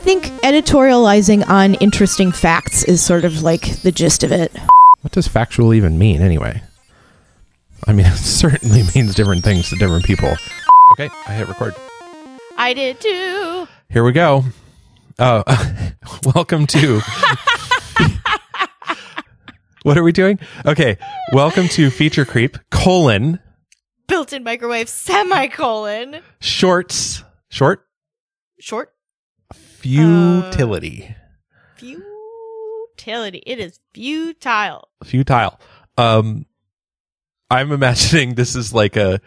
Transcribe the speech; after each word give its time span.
think 0.00 0.24
editorializing 0.42 1.46
on 1.48 1.74
interesting 1.74 2.32
facts 2.32 2.82
is 2.84 3.04
sort 3.04 3.24
of 3.26 3.42
like 3.42 3.82
the 3.82 3.92
gist 3.92 4.24
of 4.24 4.32
it. 4.32 4.50
What 5.02 5.12
does 5.12 5.28
factual 5.28 5.74
even 5.74 5.98
mean 5.98 6.22
anyway? 6.22 6.62
I 7.86 7.92
mean, 7.92 8.06
it 8.10 8.16
certainly 8.16 8.82
means 8.94 9.14
different 9.14 9.44
things 9.44 9.68
to 9.68 9.76
different 9.76 10.04
people. 10.04 10.34
Okay, 10.92 11.10
I 11.26 11.32
hit 11.34 11.48
record. 11.48 11.74
I 12.56 12.72
did 12.72 13.00
too. 13.00 13.68
Here 13.90 14.02
we 14.02 14.12
go. 14.12 14.44
Oh, 15.18 15.44
welcome 16.34 16.66
to. 16.68 17.00
what 19.82 19.98
are 19.98 20.02
we 20.02 20.12
doing? 20.12 20.38
Okay, 20.64 20.96
welcome 21.32 21.68
to 21.68 21.90
Feature 21.90 22.24
Creep, 22.24 22.56
colon, 22.70 23.38
Built-in 24.08 24.42
microwave 24.42 24.88
semicolon 24.88 26.22
shorts, 26.40 27.22
short, 27.48 27.86
short 28.58 28.94
futility. 29.80 31.14
futility. 31.76 33.42
It 33.46 33.58
is 33.58 33.80
futile. 33.94 34.88
futile. 35.04 35.58
Um, 35.96 36.46
I'm 37.50 37.72
imagining 37.72 38.34
this 38.36 38.54
is 38.54 38.72
like 38.72 38.96
a, 38.96 39.20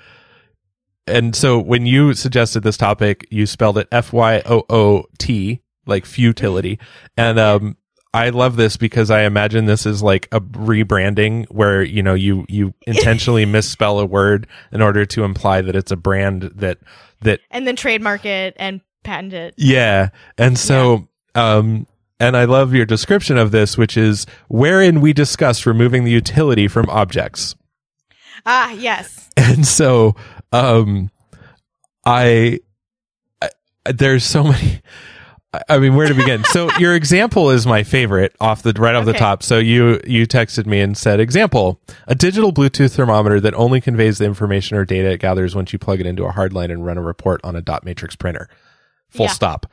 and 1.06 1.36
so 1.36 1.60
when 1.60 1.86
you 1.86 2.14
suggested 2.14 2.64
this 2.64 2.78
topic, 2.78 3.28
you 3.30 3.46
spelled 3.46 3.78
it 3.78 3.88
F 3.92 4.14
Y 4.14 4.42
O 4.46 4.64
O 4.70 5.06
T, 5.18 5.62
like 5.86 6.06
futility, 6.06 6.80
and 7.18 7.38
um, 7.38 7.76
I 8.14 8.30
love 8.30 8.56
this 8.56 8.78
because 8.78 9.10
I 9.10 9.24
imagine 9.24 9.66
this 9.66 9.86
is 9.86 10.04
like 10.04 10.28
a 10.32 10.40
rebranding 10.40 11.46
where 11.50 11.82
you 11.82 12.04
know 12.04 12.14
you 12.14 12.46
you 12.48 12.74
intentionally 12.88 13.46
misspell 13.46 14.00
a 14.00 14.06
word 14.06 14.48
in 14.72 14.82
order 14.82 15.06
to 15.08 15.24
imply 15.24 15.62
that 15.62 15.76
it's 15.76 15.92
a 15.92 15.98
brand 15.98 16.44
that 16.56 16.78
that 17.22 17.42
And 17.50 17.66
then 17.68 17.76
trademark 17.76 18.26
it 18.26 18.56
and 18.58 18.82
patent 19.04 19.34
it. 19.34 19.54
yeah. 19.58 20.10
And 20.38 20.58
so, 20.58 21.08
um, 21.36 21.88
and 22.20 22.38
I 22.38 22.46
love 22.46 22.74
your 22.74 22.86
description 22.86 23.38
of 23.38 23.52
this, 23.52 23.78
which 23.78 23.98
is 23.98 24.26
wherein 24.48 25.02
we 25.02 25.14
discuss 25.14 25.66
removing 25.66 26.04
the 26.04 26.12
utility 26.12 26.68
from 26.68 26.90
objects. 26.90 27.56
Ah, 28.46 28.72
yes. 28.72 29.30
And 29.38 29.66
so, 29.66 30.16
um, 30.52 31.10
I, 32.06 32.60
I 33.42 33.50
there's 33.92 34.24
so 34.24 34.44
many. 34.44 34.82
I- 35.70 35.78
mean, 35.78 35.96
where 35.96 36.08
to 36.08 36.16
begin? 36.16 36.44
so 36.46 36.70
your 36.80 36.96
example 36.96 37.52
is 37.52 37.68
my 37.68 37.84
favorite 37.84 38.36
off 38.42 38.64
the 38.64 38.74
right 38.74 38.96
off 38.96 39.06
the 39.06 39.14
top. 39.14 39.44
So 39.44 39.60
you 39.60 40.00
you 40.06 40.26
texted 40.26 40.66
me 40.66 40.82
and 40.82 40.98
said, 40.98 41.20
example: 41.20 41.80
a 42.08 42.16
digital 42.16 42.52
Bluetooth 42.52 42.96
thermometer 42.96 43.40
that 43.40 43.54
only 43.54 43.80
conveys 43.80 44.18
the 44.18 44.26
information 44.26 44.78
or 44.78 44.84
data 44.86 45.12
it 45.12 45.20
gathers 45.20 45.56
once 45.56 45.72
you 45.72 45.78
plug 45.80 46.00
it 46.00 46.06
into 46.08 46.24
a 46.26 46.32
hard 46.32 46.54
line 46.54 46.72
and 46.72 46.84
run 46.86 46.98
a 46.98 47.02
report 47.04 47.40
on 47.44 47.56
a 47.56 47.62
dot 47.62 47.86
matrix 47.86 48.16
printer. 48.16 48.50
Full 49.14 49.26
Yeah. 49.28 49.32
stop. 49.32 49.66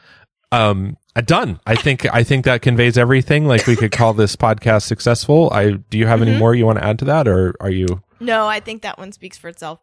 Um, 0.53 0.97
uh, 1.17 1.21
done. 1.21 1.61
I 1.67 1.75
think 1.77 2.07
I 2.13 2.23
think 2.25 2.45
that 2.45 2.63
conveys 2.63 2.99
everything. 2.99 3.47
Like 3.47 3.67
we 3.67 3.77
could 3.77 3.93
call 3.93 4.15
this 4.15 4.35
podcast 4.37 4.83
successful. 4.83 5.49
I 5.53 5.73
do 5.73 5.99
you 5.99 6.07
have 6.07 6.23
any 6.23 6.33
Mhm. 6.35 6.39
more 6.39 6.55
you 6.55 6.67
want 6.67 6.79
to 6.79 6.85
add 6.85 6.99
to 7.01 7.05
that, 7.07 7.29
or 7.29 7.55
are 7.61 7.71
you? 7.71 8.03
No, 8.19 8.47
I 8.49 8.61
think 8.61 8.83
that 8.83 8.99
one 8.99 9.13
speaks 9.13 9.39
for 9.39 9.49
itself. 9.49 9.79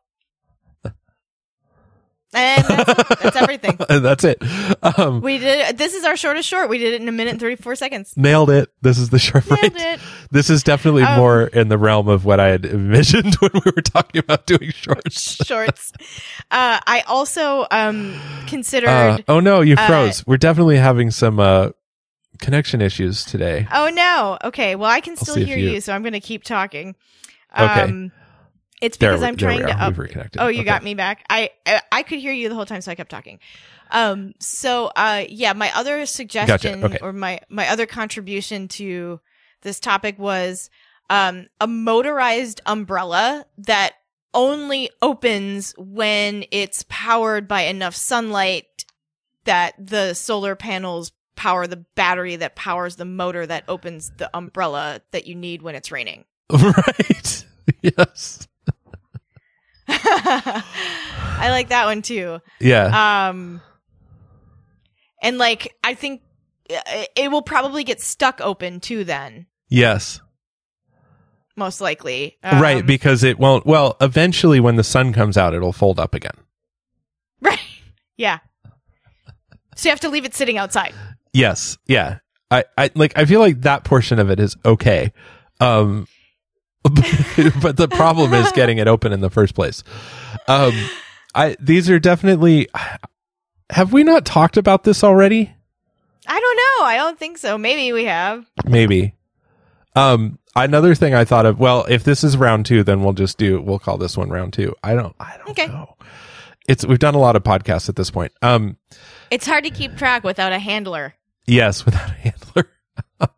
And 2.33 2.63
that's, 2.65 3.19
that's 3.21 3.35
everything. 3.37 3.77
That's 3.89 4.25
it. 4.25 4.43
Um, 4.83 5.21
We 5.21 5.37
did. 5.37 5.77
This 5.77 5.93
is 5.93 6.03
our 6.03 6.17
shortest 6.17 6.47
short. 6.49 6.67
We 6.67 6.77
did 6.77 6.93
it 6.95 7.01
in 7.01 7.07
a 7.07 7.11
minute 7.13 7.31
and 7.31 7.39
thirty-four 7.39 7.75
seconds. 7.75 8.13
nailed 8.17 8.49
it. 8.49 8.69
This 8.81 8.97
is 8.99 9.09
the 9.09 9.17
short 9.17 9.49
Nailed 9.49 9.71
it. 9.75 9.99
This 10.31 10.49
is 10.49 10.63
definitely 10.63 11.03
Um, 11.03 11.17
more 11.17 11.43
in 11.43 11.69
the 11.69 11.77
realm 11.77 12.07
of 12.07 12.25
what 12.25 12.39
I 12.39 12.47
had 12.47 12.65
envisioned 12.65 13.35
when 13.39 13.51
we 13.53 13.71
were 13.75 13.81
talking 13.81 14.19
about 14.19 14.45
doing 14.45 14.71
shorts. 14.71 15.45
Shorts. 15.45 15.93
Uh, 16.51 16.79
I 16.85 17.03
also 17.07 17.65
um, 17.71 18.19
considered. 18.47 18.89
Uh, 18.89 19.17
oh 19.27 19.39
no, 19.39 19.61
you 19.61 19.75
uh, 19.75 19.87
froze. 19.87 20.25
we're 20.27 20.37
definitely 20.37 20.77
having 20.77 21.11
some 21.11 21.39
uh, 21.39 21.69
connection 22.39 22.81
issues 22.81 23.23
today. 23.25 23.67
Oh 23.71 23.89
no. 23.89 24.37
Okay. 24.43 24.75
Well, 24.75 24.89
I 24.89 24.99
can 25.01 25.11
I'll 25.13 25.17
still 25.17 25.35
hear 25.35 25.57
you- 25.57 25.71
you, 25.71 25.81
so 25.81 25.93
I'm 25.93 26.03
going 26.03 26.13
to 26.13 26.19
keep 26.19 26.43
talking. 26.43 26.95
Okay. 27.57 27.81
Um, 27.81 28.11
it's 28.81 28.95
because 28.97 29.23
I'm 29.23 29.35
there 29.35 29.49
we 29.49 29.57
trying 29.57 29.67
to 29.67 29.83
up. 29.83 29.95
Oh, 30.37 30.47
you 30.49 30.59
Okay. 30.59 30.63
got 30.65 30.83
me 30.83 30.93
back. 30.93 31.25
I, 31.29 31.49
I 31.65 31.81
I 31.91 32.03
could 32.03 32.19
hear 32.19 32.31
you 32.33 32.47
the 32.49 32.53
whole 32.55 32.65
time, 32.65 32.81
so 32.81 32.91
I 32.91 32.95
kept 32.95 33.09
talking. 33.09 33.39
Um. 33.89 34.33
So, 34.39 34.91
uh, 34.95 35.23
yeah, 35.29 35.53
my 35.53 35.71
other 35.73 36.05
suggestion 36.05 36.83
Okay. 36.83 36.99
or 37.01 37.11
my 37.13 37.39
my 37.49 37.69
other 37.69 37.85
contribution 37.87 38.67
to 38.67 39.19
this 39.61 39.79
topic 39.79 40.17
was 40.19 40.69
um 41.09 41.47
a 41.59 41.67
motorized 41.67 42.61
umbrella 42.65 43.45
that 43.57 43.93
only 44.33 44.89
opens 45.01 45.73
when 45.77 46.45
it's 46.51 46.85
powered 46.89 47.47
by 47.47 47.61
enough 47.61 47.95
sunlight 47.95 48.85
that 49.45 49.73
the 49.79 50.13
solar 50.13 50.55
panels 50.55 51.11
power 51.35 51.67
the 51.67 51.77
battery 51.95 52.35
that 52.35 52.55
powers 52.55 52.97
the 52.97 53.05
motor 53.05 53.45
that 53.45 53.63
opens 53.67 54.11
the 54.17 54.29
umbrella 54.35 55.01
that 55.11 55.25
you 55.25 55.35
need 55.35 55.61
when 55.61 55.75
it's 55.75 55.91
raining. 55.91 56.25
right. 56.51 57.45
yes. 57.81 58.47
I 59.87 61.47
like 61.49 61.69
that 61.69 61.85
one 61.85 62.01
too. 62.01 62.39
Yeah. 62.59 63.29
Um, 63.29 63.61
and 65.21 65.37
like 65.37 65.73
I 65.83 65.93
think 65.93 66.21
it 66.69 67.31
will 67.31 67.41
probably 67.41 67.83
get 67.83 68.01
stuck 68.01 68.41
open 68.41 68.79
too. 68.79 69.03
Then 69.03 69.47
yes. 69.69 70.21
most 71.55 71.81
likely, 71.81 72.37
Um, 72.43 72.61
right, 72.61 72.85
because 72.85 73.23
it 73.23 73.39
won't. 73.39 73.65
Well, 73.65 73.97
eventually, 74.01 74.59
when 74.59 74.75
the 74.75 74.83
sun 74.83 75.13
comes 75.13 75.37
out, 75.37 75.53
it'll 75.53 75.73
fold 75.73 75.99
up 75.99 76.13
again. 76.13 76.35
right, 77.41 77.59
yeah. 78.17 78.39
So 79.75 79.89
you 79.89 79.91
have 79.91 79.99
to 80.01 80.09
leave 80.09 80.25
it 80.25 80.33
sitting 80.33 80.57
outside. 80.57 80.93
Yes. 81.33 81.77
Yeah. 81.85 82.17
I, 82.49 82.63
I 82.77 82.89
like 82.95 83.13
I 83.15 83.25
feel 83.25 83.39
like 83.39 83.61
that 83.61 83.83
portion 83.83 84.19
of 84.19 84.31
it 84.31 84.39
is 84.39 84.55
okay. 84.65 85.13
Um 85.59 86.07
but 86.83 87.77
the 87.77 87.87
problem 87.89 88.33
is 88.33 88.51
getting 88.53 88.79
it 88.79 88.87
open 88.87 89.13
in 89.13 89.19
the 89.19 89.29
first 89.29 89.53
place. 89.53 89.83
Um 90.47 90.73
I 91.35 91.55
these 91.59 91.89
are 91.89 91.99
definitely 91.99 92.69
have 93.69 93.93
we 93.93 94.03
not 94.03 94.25
talked 94.25 94.57
about 94.57 94.83
this 94.83 95.03
already? 95.03 95.53
I 96.27 96.39
don't 96.39 96.55
know. 96.57 96.85
I 96.85 96.95
don't 96.97 97.17
think 97.19 97.37
so. 97.37 97.57
Maybe 97.57 97.93
we 97.93 98.05
have. 98.05 98.45
Maybe. 98.65 99.13
Um 99.95 100.37
another 100.55 100.93
thing 100.95 101.13
I 101.15 101.23
thought 101.25 101.45
of, 101.45 101.59
well, 101.59 101.85
if 101.89 102.03
this 102.03 102.23
is 102.23 102.35
round 102.37 102.65
2 102.65 102.83
then 102.83 103.03
we'll 103.03 103.13
just 103.13 103.37
do 103.37 103.61
we'll 103.61 103.79
call 103.79 103.97
this 103.97 104.17
one 104.17 104.29
round 104.29 104.53
2. 104.53 104.73
I 104.83 104.93
don't 104.93 105.15
I 105.19 105.37
don't 105.37 105.49
Okay. 105.51 105.67
know. 105.67 105.95
It's 106.67 106.85
we've 106.85 106.99
done 106.99 107.15
a 107.15 107.19
lot 107.19 107.35
of 107.35 107.43
podcasts 107.43 107.89
at 107.89 107.95
this 107.95 108.11
point. 108.11 108.31
Um 108.41 108.77
It's 109.31 109.45
hard 109.47 109.63
to 109.63 109.69
keep 109.69 109.95
track 109.97 110.23
without 110.23 110.51
a 110.51 110.59
handler. 110.59 111.13
Yes, 111.45 111.85
without 111.85 112.09
a 112.09 112.13
handler. 112.13 112.69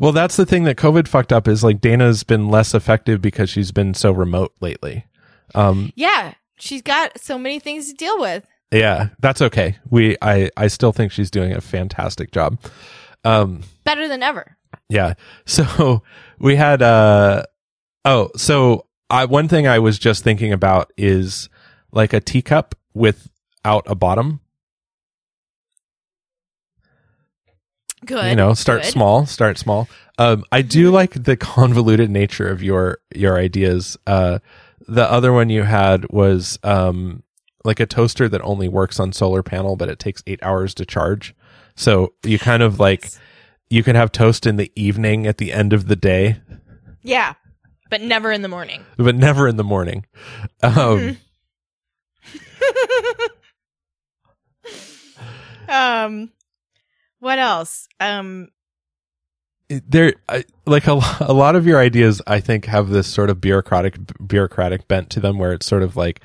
well, 0.00 0.12
that's 0.12 0.36
the 0.36 0.46
thing 0.46 0.64
that 0.64 0.76
COVID 0.76 1.08
fucked 1.08 1.32
up 1.32 1.46
is 1.48 1.62
like 1.64 1.80
Dana's 1.80 2.22
been 2.24 2.48
less 2.48 2.74
effective 2.74 3.20
because 3.22 3.48
she's 3.50 3.72
been 3.72 3.94
so 3.94 4.10
remote 4.12 4.52
lately. 4.60 5.06
Um, 5.54 5.92
Yeah, 5.94 6.34
she's 6.58 6.82
got 6.82 7.18
so 7.20 7.38
many 7.38 7.60
things 7.60 7.88
to 7.88 7.94
deal 7.94 8.18
with. 8.20 8.44
Yeah, 8.74 9.08
that's 9.20 9.40
okay. 9.42 9.78
We, 9.88 10.16
I, 10.20 10.50
I 10.56 10.66
still 10.68 10.92
think 10.92 11.12
she's 11.12 11.30
doing 11.30 11.52
a 11.52 11.60
fantastic 11.60 12.30
job. 12.32 12.58
Um, 13.24 13.62
Better 13.84 14.08
than 14.08 14.22
ever. 14.22 14.56
yeah. 14.88 15.14
So 15.46 16.02
we 16.38 16.56
had, 16.56 16.82
uh, 16.82 17.44
oh, 18.04 18.30
so 18.36 18.86
I, 19.08 19.24
one 19.26 19.48
thing 19.48 19.66
I 19.66 19.78
was 19.78 19.98
just 19.98 20.24
thinking 20.24 20.52
about 20.52 20.92
is 20.96 21.48
like 21.92 22.12
a 22.12 22.20
teacup 22.20 22.74
without 22.94 23.84
a 23.86 23.94
bottom. 23.94 24.40
Good. 28.04 28.26
you 28.28 28.36
know 28.36 28.52
start 28.52 28.82
good. 28.82 28.92
small 28.92 29.24
start 29.24 29.56
small 29.56 29.88
um 30.18 30.44
i 30.52 30.60
do 30.60 30.90
like 30.90 31.24
the 31.24 31.36
convoluted 31.38 32.10
nature 32.10 32.46
of 32.46 32.62
your 32.62 32.98
your 33.14 33.38
ideas 33.38 33.96
uh 34.06 34.40
the 34.86 35.10
other 35.10 35.32
one 35.32 35.48
you 35.48 35.62
had 35.62 36.06
was 36.10 36.58
um 36.64 37.22
like 37.64 37.80
a 37.80 37.86
toaster 37.86 38.28
that 38.28 38.40
only 38.42 38.68
works 38.68 39.00
on 39.00 39.12
solar 39.12 39.42
panel 39.42 39.74
but 39.76 39.88
it 39.88 39.98
takes 39.98 40.22
eight 40.26 40.40
hours 40.42 40.74
to 40.74 40.84
charge 40.84 41.34
so 41.76 42.12
you 42.22 42.38
kind 42.38 42.62
of 42.62 42.78
like 42.78 43.10
you 43.70 43.82
can 43.82 43.96
have 43.96 44.12
toast 44.12 44.46
in 44.46 44.56
the 44.56 44.70
evening 44.76 45.26
at 45.26 45.38
the 45.38 45.52
end 45.52 45.72
of 45.72 45.86
the 45.88 45.96
day 45.96 46.36
Yeah, 47.02 47.34
but 47.90 48.00
never 48.02 48.30
in 48.32 48.42
the 48.42 48.48
morning. 48.48 48.84
but 48.96 49.14
never 49.16 49.48
in 49.48 49.56
the 49.56 49.64
morning 49.64 50.04
um 50.62 51.16
um, 55.68 56.30
what 57.20 57.38
else? 57.38 57.88
Um, 58.00 58.48
there 59.68 60.14
I, 60.28 60.44
like 60.66 60.86
a, 60.86 61.00
a 61.20 61.32
lot 61.32 61.56
of 61.56 61.66
your 61.66 61.78
ideas 61.80 62.20
i 62.26 62.38
think 62.38 62.66
have 62.66 62.90
this 62.90 63.06
sort 63.06 63.30
of 63.30 63.40
bureaucratic 63.40 63.96
bureaucratic 64.26 64.86
bent 64.88 65.08
to 65.10 65.20
them 65.20 65.38
where 65.38 65.52
it's 65.54 65.64
sort 65.66 65.82
of 65.82 65.96
like 65.96 66.20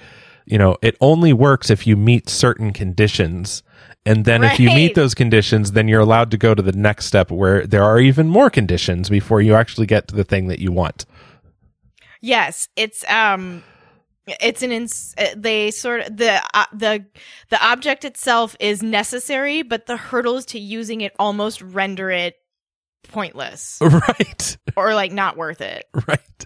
you 0.49 0.57
know 0.57 0.77
it 0.81 0.97
only 0.99 1.31
works 1.31 1.69
if 1.69 1.87
you 1.87 1.95
meet 1.95 2.27
certain 2.27 2.73
conditions. 2.73 3.63
And 4.05 4.25
then 4.25 4.43
if 4.43 4.59
you 4.59 4.69
meet 4.69 4.95
those 4.95 5.13
conditions 5.13 5.73
then 5.73 5.87
you're 5.87 5.99
allowed 6.01 6.31
to 6.31 6.37
go 6.37 6.55
to 6.55 6.61
the 6.61 6.71
next 6.71 7.05
step 7.05 7.29
where 7.29 7.67
there 7.67 7.83
are 7.83 7.99
even 7.99 8.27
more 8.27 8.49
conditions 8.49 9.09
before 9.09 9.41
you 9.41 9.53
actually 9.53 9.85
get 9.85 10.07
to 10.07 10.15
the 10.15 10.23
thing 10.23 10.47
that 10.47 10.59
you 10.59 10.71
want. 10.71 11.05
Yes, 12.21 12.67
it's 12.75 13.09
um, 13.09 13.63
it's 14.25 14.63
an 14.63 14.71
ins- 14.71 15.13
uh, 15.17 15.27
they 15.35 15.71
sort 15.71 16.01
of 16.01 16.17
the 16.17 16.41
uh, 16.53 16.65
the 16.73 17.05
the 17.49 17.63
object 17.63 18.03
itself 18.03 18.55
is 18.59 18.81
necessary 18.81 19.61
but 19.61 19.85
the 19.85 19.97
hurdles 19.97 20.45
to 20.47 20.59
using 20.59 21.01
it 21.01 21.13
almost 21.19 21.61
render 21.61 22.09
it 22.09 22.35
pointless. 23.03 23.79
Right. 23.89 24.57
Or 24.75 24.93
like 24.93 25.11
not 25.11 25.37
worth 25.37 25.61
it. 25.61 25.85
Right 26.07 26.45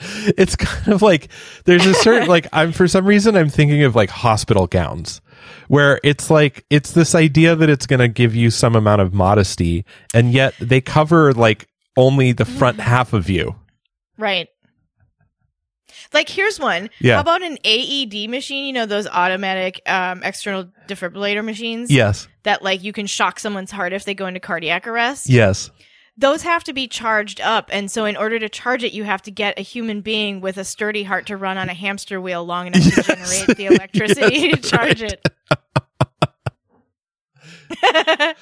it's 0.36 0.56
kind 0.56 0.88
of 0.92 1.02
like 1.02 1.28
there's 1.64 1.86
a 1.86 1.94
certain 1.94 2.28
like 2.28 2.46
i'm 2.52 2.72
for 2.72 2.86
some 2.88 3.04
reason 3.04 3.36
i'm 3.36 3.48
thinking 3.48 3.84
of 3.84 3.94
like 3.94 4.10
hospital 4.10 4.66
gowns 4.66 5.20
where 5.68 6.00
it's 6.02 6.30
like 6.30 6.64
it's 6.70 6.92
this 6.92 7.14
idea 7.14 7.54
that 7.54 7.70
it's 7.70 7.86
going 7.86 8.00
to 8.00 8.08
give 8.08 8.34
you 8.34 8.50
some 8.50 8.74
amount 8.74 9.00
of 9.00 9.14
modesty 9.14 9.84
and 10.14 10.32
yet 10.32 10.54
they 10.60 10.80
cover 10.80 11.32
like 11.32 11.68
only 11.96 12.32
the 12.32 12.44
front 12.44 12.80
half 12.80 13.12
of 13.12 13.28
you. 13.28 13.56
Right. 14.16 14.48
Like 16.12 16.28
here's 16.28 16.58
one. 16.58 16.90
Yeah. 17.00 17.16
how 17.16 17.20
about 17.20 17.42
an 17.42 17.58
aed 17.64 18.30
machine? 18.30 18.66
You 18.66 18.72
know 18.72 18.86
those 18.86 19.06
automatic 19.06 19.82
um, 19.86 20.22
external 20.22 20.68
defibrillator 20.88 21.44
machines? 21.44 21.90
Yes. 21.90 22.28
That 22.44 22.62
like 22.62 22.82
you 22.82 22.92
can 22.92 23.06
shock 23.06 23.38
someone's 23.38 23.70
heart 23.70 23.92
if 23.92 24.04
they 24.04 24.14
go 24.14 24.26
into 24.26 24.40
cardiac 24.40 24.86
arrest? 24.86 25.28
Yes 25.28 25.70
those 26.20 26.42
have 26.42 26.64
to 26.64 26.72
be 26.72 26.88
charged 26.88 27.40
up 27.40 27.70
and 27.72 27.90
so 27.90 28.04
in 28.04 28.16
order 28.16 28.38
to 28.40 28.48
charge 28.48 28.82
it 28.82 28.92
you 28.92 29.04
have 29.04 29.22
to 29.22 29.30
get 29.30 29.56
a 29.58 29.62
human 29.62 30.00
being 30.00 30.40
with 30.40 30.56
a 30.58 30.64
sturdy 30.64 31.04
heart 31.04 31.26
to 31.26 31.36
run 31.36 31.56
on 31.56 31.68
a 31.68 31.74
hamster 31.74 32.20
wheel 32.20 32.44
long 32.44 32.66
enough 32.66 32.82
Yes. 32.84 32.94
to 32.96 33.02
generate 33.14 33.56
the 33.56 33.66
electricity 33.66 34.36
Yes, 34.38 34.60
to 34.60 34.68
charge 34.68 35.02
right. 35.02 35.18
it 37.82 38.36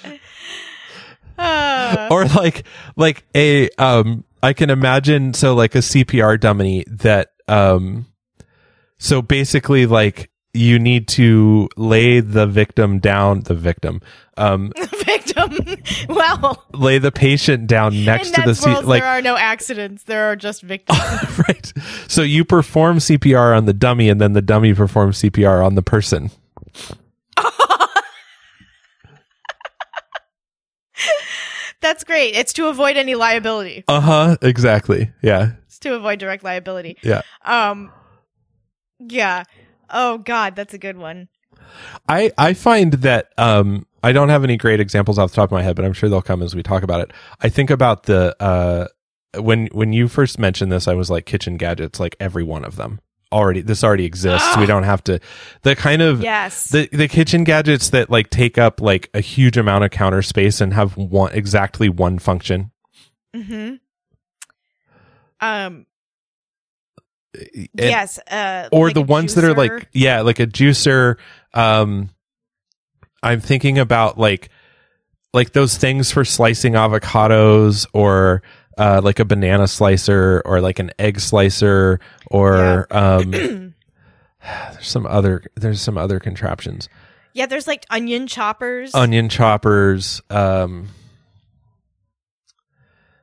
Uh, 1.38 2.08
or 2.11 2.25
like 2.25 2.67
like 2.96 3.25
a 3.34 3.69
um 3.78 4.25
i 4.43 4.55
can 4.55 4.70
imagine 4.70 5.34
so 5.34 5.55
like 5.55 5.75
a 5.75 5.78
cpr 5.81 6.40
dummy 6.40 6.82
that 6.88 7.28
um 7.46 8.06
so 8.99 9.20
basically 9.20 9.84
like 9.84 10.31
you 10.56 10.78
need 10.78 11.06
to 11.08 11.68
lay 11.76 12.20
the 12.20 12.46
victim 12.46 12.98
down 12.98 13.40
the 13.40 13.54
victim 13.54 14.00
um 14.36 14.72
victim. 15.04 15.52
Well. 16.08 16.64
lay 16.74 16.98
the 16.98 17.12
patient 17.12 17.66
down 17.66 18.04
next 18.04 18.34
to 18.34 18.42
the 18.42 18.54
seat 18.54 18.84
like 18.84 19.02
there 19.02 19.10
are 19.10 19.22
no 19.22 19.36
accidents. 19.36 20.02
There 20.04 20.30
are 20.30 20.36
just 20.36 20.62
victims. 20.62 21.00
Right. 21.48 21.72
So 22.08 22.22
you 22.22 22.44
perform 22.44 22.98
cpr 22.98 23.56
on 23.56 23.66
the 23.66 23.72
dummy 23.72 24.08
and 24.08 24.20
then 24.20 24.32
the 24.32 24.42
dummy 24.42 24.74
performs 24.74 25.20
cpr 25.20 25.64
on 25.64 25.74
the 25.74 25.82
person. 25.82 26.30
That's 31.80 32.04
great. 32.04 32.34
It's 32.34 32.52
to 32.54 32.68
avoid 32.68 32.96
any 32.96 33.14
liability. 33.14 33.84
Uh-huh. 33.86 34.36
Exactly. 34.42 35.12
Yeah. 35.22 35.52
It's 35.66 35.78
to 35.80 35.94
avoid 35.94 36.18
direct 36.18 36.42
liability. 36.42 36.96
Yeah. 37.02 37.22
Um 37.44 37.92
yeah 38.98 39.44
oh 39.90 40.18
god 40.18 40.56
that's 40.56 40.74
a 40.74 40.78
good 40.78 40.96
one 40.98 41.28
I 42.08 42.32
I 42.38 42.54
find 42.54 42.92
that 42.94 43.32
um 43.38 43.86
I 44.02 44.12
don't 44.12 44.28
have 44.28 44.44
any 44.44 44.56
great 44.56 44.80
examples 44.80 45.18
off 45.18 45.30
the 45.30 45.36
top 45.36 45.48
of 45.48 45.52
my 45.52 45.62
head, 45.62 45.74
but 45.74 45.84
I'm 45.84 45.92
sure 45.92 46.08
they'll 46.08 46.22
come 46.22 46.42
as 46.42 46.54
we 46.54 46.62
talk 46.62 46.82
about 46.82 47.00
it. 47.00 47.12
I 47.40 47.48
think 47.48 47.70
about 47.70 48.04
the 48.04 48.36
uh 48.40 48.86
when 49.40 49.66
when 49.68 49.92
you 49.92 50.08
first 50.08 50.38
mentioned 50.38 50.70
this, 50.70 50.86
I 50.88 50.94
was 50.94 51.10
like 51.10 51.26
kitchen 51.26 51.56
gadgets, 51.56 51.98
like 52.00 52.16
every 52.20 52.44
one 52.44 52.64
of 52.64 52.76
them 52.76 53.00
already. 53.32 53.60
This 53.62 53.82
already 53.82 54.04
exists. 54.04 54.56
we 54.56 54.66
don't 54.66 54.84
have 54.84 55.02
to. 55.04 55.20
The 55.62 55.74
kind 55.74 56.02
of 56.02 56.22
yes 56.22 56.68
the 56.70 56.88
the 56.92 57.08
kitchen 57.08 57.44
gadgets 57.44 57.90
that 57.90 58.10
like 58.10 58.30
take 58.30 58.58
up 58.58 58.80
like 58.80 59.10
a 59.12 59.20
huge 59.20 59.56
amount 59.56 59.84
of 59.84 59.90
counter 59.90 60.22
space 60.22 60.60
and 60.60 60.72
have 60.72 60.96
one 60.96 61.32
exactly 61.32 61.88
one 61.88 62.18
function. 62.18 62.70
mm-hmm 63.34 63.76
um 65.40 65.84
And- 67.36 67.68
yes 67.74 68.18
uh 68.30 68.68
or 68.72 68.86
like 68.86 68.94
the 68.94 69.02
ones 69.02 69.34
that 69.34 69.44
are 69.44 69.54
like 69.54 69.88
yeah 69.92 70.20
like 70.22 70.40
a 70.40 70.46
juicer 70.46 71.16
um 71.54 72.10
i'm 73.22 73.40
thinking 73.40 73.78
about 73.78 74.18
like 74.18 74.48
like 75.34 75.52
those 75.52 75.76
things 75.76 76.10
for 76.10 76.24
slicing 76.24 76.72
avocados 76.74 77.86
or 77.92 78.42
uh 78.78 79.00
like 79.02 79.18
a 79.18 79.24
banana 79.24 79.66
slicer 79.66 80.42
or 80.44 80.60
like 80.60 80.78
an 80.78 80.90
egg 80.98 81.20
slicer 81.20 82.00
or 82.30 82.86
um 82.90 83.30
there's 84.42 84.86
some 84.86 85.06
other 85.06 85.42
there's 85.56 85.80
some 85.80 85.98
other 85.98 86.20
contraptions. 86.20 86.88
Yeah 87.34 87.46
there's 87.46 87.66
like 87.66 87.84
onion 87.90 88.26
choppers. 88.28 88.94
Onion 88.94 89.28
choppers 89.28 90.22
um 90.30 90.88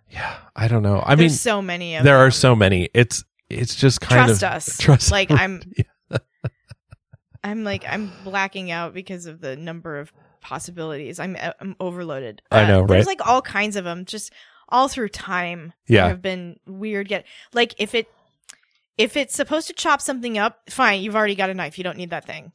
yeah 0.09 0.36
i 0.56 0.68
don't 0.68 0.83
know. 0.83 1.01
I 1.04 1.16
there's 1.16 1.31
mean 1.31 1.38
so 1.38 1.62
many 1.62 1.95
of 1.95 2.00
them. 2.00 2.06
there 2.06 2.18
them. 2.19 2.27
are 2.27 2.31
so 2.31 2.56
many. 2.56 2.89
It's 2.94 3.24
it's 3.58 3.76
just 3.76 4.02
kind 4.02 4.28
trust 4.28 4.44
of 4.44 4.52
us. 4.52 4.78
trust 4.78 5.12
like 5.12 5.32
i'm 5.32 5.62
i'm 7.44 7.64
like 7.64 7.84
i'm 7.88 8.12
blacking 8.24 8.72
out 8.72 8.94
because 8.94 9.26
of 9.26 9.42
the 9.42 9.56
number 9.56 10.00
of 10.00 10.12
possibilities. 10.42 11.20
I'm 11.22 11.38
i'm 11.62 11.76
overloaded. 11.80 12.42
I 12.52 12.68
know, 12.68 12.86
there's 12.86 13.06
like 13.06 13.26
all 13.26 13.42
kinds 13.42 13.78
of 13.78 13.86
them 13.86 14.04
just 14.04 14.34
all 14.68 14.90
through 14.90 15.08
time 15.10 15.72
Yeah. 15.88 16.08
have 16.10 16.22
been 16.22 16.60
weird. 16.68 17.08
Get 17.08 17.26
like 17.54 17.74
if 17.78 17.96
it 17.96 18.08
if 18.98 19.16
it's 19.16 19.34
supposed 19.36 19.68
to 19.68 19.74
chop 19.74 20.02
something 20.02 20.38
up 20.38 20.60
fine 20.70 21.02
you've 21.02 21.16
already 21.16 21.36
got 21.36 21.50
a 21.50 21.54
knife. 21.54 21.78
You 21.78 21.86
don't 21.86 21.98
need 21.98 22.10
that 22.10 22.26
thing. 22.26 22.52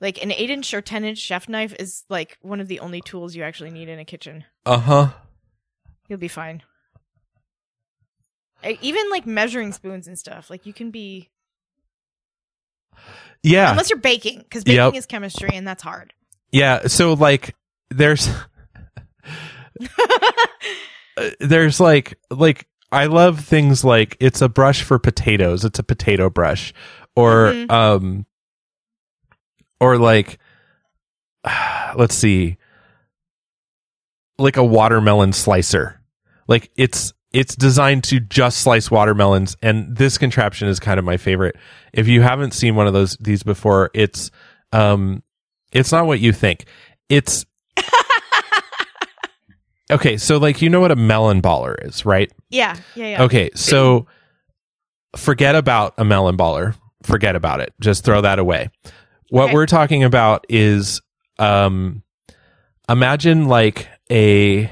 Like 0.00 0.22
an 0.22 0.32
8 0.32 0.48
inch 0.50 0.72
or 0.74 0.80
10 0.80 1.04
inch 1.04 1.18
chef 1.18 1.48
knife 1.50 1.74
is 1.78 2.04
like 2.08 2.38
one 2.40 2.60
of 2.60 2.68
the 2.68 2.80
only 2.80 3.02
tools 3.02 3.36
you 3.36 3.42
actually 3.42 3.70
need 3.70 3.88
in 3.90 3.98
a 3.98 4.04
kitchen. 4.06 4.44
Uh-huh. 4.64 5.10
You'll 6.08 6.18
be 6.18 6.28
fine. 6.28 6.62
Uh, 6.62 6.75
even 8.80 9.10
like 9.10 9.26
measuring 9.26 9.72
spoons 9.72 10.06
and 10.08 10.18
stuff 10.18 10.50
like 10.50 10.66
you 10.66 10.72
can 10.72 10.90
be 10.90 11.30
yeah 13.42 13.70
unless 13.70 13.90
you're 13.90 13.98
baking 13.98 14.38
because 14.38 14.64
baking 14.64 14.84
Yep. 14.84 14.94
is 14.94 15.06
chemistry 15.06 15.50
and 15.54 15.66
that's 15.66 15.82
hard 15.82 16.12
Yeah, 16.52 16.86
so 16.86 17.12
like 17.14 17.54
there's 17.90 18.28
uh, 21.16 21.30
there's 21.40 21.80
like 21.80 22.18
like 22.30 22.66
I 22.92 23.06
love 23.06 23.40
things 23.40 23.84
like 23.84 24.16
it's 24.20 24.40
a 24.42 24.48
brush 24.48 24.82
for 24.82 24.98
potatoes, 24.98 25.64
it's 25.64 25.78
a 25.78 25.82
potato 25.82 26.30
brush 26.30 26.72
or 27.14 27.52
Mhm. 27.52 27.70
um 27.70 28.26
or 29.80 29.98
like 29.98 30.38
let's 31.96 32.14
see 32.14 32.56
like 34.38 34.56
a 34.56 34.64
watermelon 34.64 35.32
slicer. 35.32 36.00
Like 36.48 36.70
it's 36.76 37.12
it's 37.36 37.54
designed 37.54 38.02
to 38.04 38.18
just 38.18 38.58
slice 38.62 38.90
watermelons 38.90 39.56
and 39.60 39.94
this 39.94 40.16
contraption 40.16 40.68
is 40.68 40.80
kind 40.80 40.98
of 40.98 41.04
my 41.04 41.18
favorite. 41.18 41.54
If 41.92 42.08
you 42.08 42.22
haven't 42.22 42.52
seen 42.52 42.74
one 42.76 42.86
of 42.86 42.94
those 42.94 43.16
these 43.20 43.42
before, 43.42 43.90
it's 43.92 44.30
um 44.72 45.22
it's 45.70 45.92
not 45.92 46.06
what 46.06 46.18
you 46.18 46.32
think. 46.32 46.64
It's 47.10 47.44
Okay, 49.90 50.16
so 50.16 50.38
like 50.38 50.62
you 50.62 50.68
know 50.68 50.80
what 50.80 50.90
a 50.90 50.96
melon 50.96 51.40
baller 51.40 51.76
is, 51.86 52.04
right? 52.04 52.32
yeah 52.50 52.76
yeah 52.96 53.06
yeah 53.06 53.22
Okay, 53.24 53.50
so 53.54 54.06
forget 55.16 55.54
about 55.54 55.94
a 55.98 56.04
melon 56.04 56.36
baller. 56.36 56.74
Forget 57.04 57.36
about 57.36 57.60
it. 57.60 57.72
Just 57.80 58.04
throw 58.04 58.20
that 58.22 58.38
away. 58.40 58.70
What 59.30 59.44
Okay. 59.46 59.54
we're 59.54 59.66
talking 59.66 60.02
about 60.04 60.44
is 60.48 61.00
um 61.38 62.02
imagine 62.88 63.46
like 63.46 63.86
a 64.10 64.64
a 64.64 64.70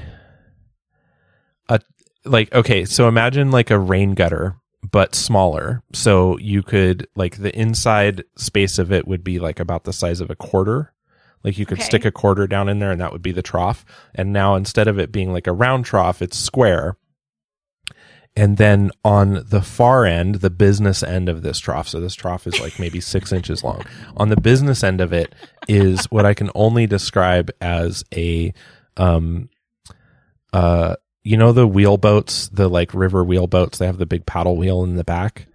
like 2.25 2.53
okay, 2.53 2.85
so 2.85 3.07
imagine 3.07 3.51
like 3.51 3.71
a 3.71 3.79
rain 3.79 4.13
gutter 4.13 4.55
but 4.91 5.15
smaller. 5.15 5.81
So 5.93 6.37
you 6.37 6.61
could 6.61 7.07
like 7.15 7.37
the 7.37 7.57
inside 7.59 8.23
space 8.37 8.77
of 8.77 8.91
it 8.91 9.07
would 9.07 9.23
be 9.23 9.39
like 9.39 9.59
about 9.59 9.83
the 9.83 9.93
size 9.93 10.21
of 10.21 10.29
a 10.29 10.35
quarter. 10.35 10.93
Like 11.43 11.57
you 11.57 11.65
could 11.65 11.79
Okay. 11.79 11.85
stick 11.85 12.05
a 12.05 12.11
quarter 12.11 12.45
down 12.47 12.69
in 12.69 12.77
there 12.79 12.91
and 12.91 13.01
that 13.01 13.11
would 13.11 13.21
be 13.23 13.31
the 13.31 13.41
trough. 13.41 13.83
And 14.13 14.31
now 14.31 14.53
instead 14.55 14.87
of 14.87 14.99
it 14.99 15.11
being 15.11 15.33
like 15.33 15.47
a 15.47 15.53
round 15.53 15.85
trough, 15.85 16.21
it's 16.21 16.37
square. 16.37 16.97
And 18.35 18.57
then 18.57 18.91
on 19.03 19.43
the 19.47 19.61
far 19.61 20.05
end, 20.05 20.35
the 20.35 20.49
business 20.49 21.01
end 21.01 21.29
of 21.29 21.41
this 21.41 21.57
trough, 21.59 21.87
so 21.87 21.99
this 22.01 22.15
trough 22.15 22.45
is 22.45 22.59
like 22.59 22.77
maybe 22.79 22.99
six 22.99 23.31
inches 23.37 23.63
long. 23.63 23.83
On 24.17 24.29
the 24.29 24.39
business 24.39 24.83
end 24.83 25.01
of 25.01 25.13
it 25.13 25.33
is 25.67 26.05
what 26.11 26.25
I 26.25 26.33
can 26.33 26.51
only 26.53 26.85
describe 26.85 27.49
as 27.61 28.03
a, 28.13 28.53
um, 28.97 29.49
uh, 30.53 30.95
you 31.25 31.35
know, 31.35 31.51
the 31.51 31.67
wheel 31.67 31.97
boats, 31.97 32.47
the 32.49 32.69
like 32.69 32.93
river 32.93 33.23
wheel 33.23 33.47
boats, 33.47 33.79
they 33.79 33.87
have 33.87 33.97
the 33.97 34.05
big 34.05 34.25
paddle 34.25 34.55
wheel 34.55 34.83
in 34.83 34.95
the 34.95 35.03
back. 35.03 35.47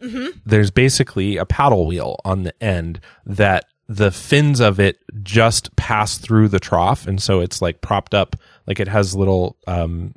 hmm 0.00 0.28
There's 0.46 0.70
basically 0.70 1.36
a 1.36 1.44
paddle 1.44 1.86
wheel 1.86 2.20
on 2.24 2.44
the 2.44 2.54
end 2.62 3.00
that 3.26 3.64
the 3.88 4.12
fins 4.12 4.60
of 4.60 4.78
it 4.80 4.98
just 5.22 5.74
pass 5.76 6.16
through 6.16 6.48
the 6.48 6.60
trough. 6.60 7.06
And 7.08 7.20
so 7.20 7.40
it's 7.40 7.60
like 7.60 7.80
propped 7.80 8.14
up, 8.14 8.36
like 8.68 8.78
it 8.78 8.88
has 8.88 9.16
little, 9.16 9.56
um, 9.66 10.14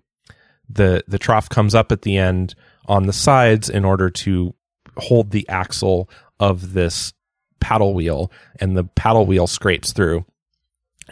the 0.70 1.04
the 1.08 1.18
trough 1.20 1.50
comes 1.50 1.74
up 1.74 1.92
at 1.92 2.04
the 2.04 2.16
end 2.16 2.54
on 2.86 3.08
the 3.08 3.13
sides 3.13 3.68
in 3.68 3.84
order 3.84 4.12
to 4.12 4.54
hold 4.98 5.32
the 5.32 5.50
axle 5.50 6.08
of 6.39 6.74
this 6.74 7.13
paddle 7.60 7.96
wheel 7.96 8.32
and 8.60 8.78
the 8.78 8.84
paddle 8.84 9.25
wheel 9.25 9.48
scrapes 9.48 9.92
through 9.92 10.24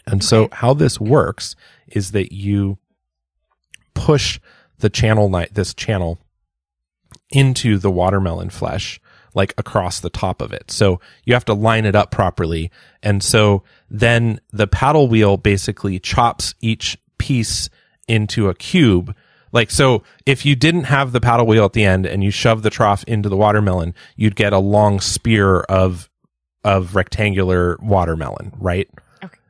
and 0.06 0.24
so 0.24 0.48
how 0.52 0.74
this 0.74 1.00
works 1.00 1.56
is 1.88 2.12
that 2.12 2.32
you 2.32 2.78
push 3.98 4.40
the 4.78 4.90
channel 4.90 5.28
night 5.28 5.54
this 5.56 5.74
channel 5.74 6.20
into 7.32 7.78
the 7.78 7.92
watermelon 7.92 8.50
flesh 8.50 9.02
like 9.34 9.54
across 9.58 10.00
the 10.00 10.10
top 10.10 10.42
of 10.42 10.54
it. 10.54 10.72
So 10.72 11.00
you 11.26 11.34
have 11.34 11.46
to 11.46 11.54
line 11.54 11.86
it 11.86 11.96
up 11.96 12.12
properly. 12.12 12.72
And 13.04 13.22
so 13.22 13.64
then 13.90 14.40
the 14.52 14.68
paddle 14.68 15.08
wheel 15.08 15.38
basically 15.38 16.00
chops 16.00 16.56
each 16.62 16.98
piece 17.18 17.70
into 18.08 18.50
a 18.50 18.56
cube. 18.56 19.16
Like, 19.52 19.72
so 19.72 20.04
if 20.26 20.46
you 20.46 20.56
didn't 20.56 20.86
have 20.86 21.12
the 21.12 21.22
paddle 21.22 21.46
wheel 21.46 21.66
at 21.66 21.74
the 21.74 21.86
end 21.86 22.06
and 22.06 22.24
you 22.24 22.32
shove 22.32 22.64
the 22.64 22.70
trough 22.70 23.04
into 23.06 23.30
the 23.30 23.38
watermelon, 23.38 23.94
you'd 24.16 24.36
get 24.36 24.54
a 24.54 24.60
long 24.60 25.00
spear 25.00 25.62
of, 25.62 26.10
of 26.64 26.96
rectangular 26.96 27.78
watermelon, 27.82 28.54
right? 28.60 28.90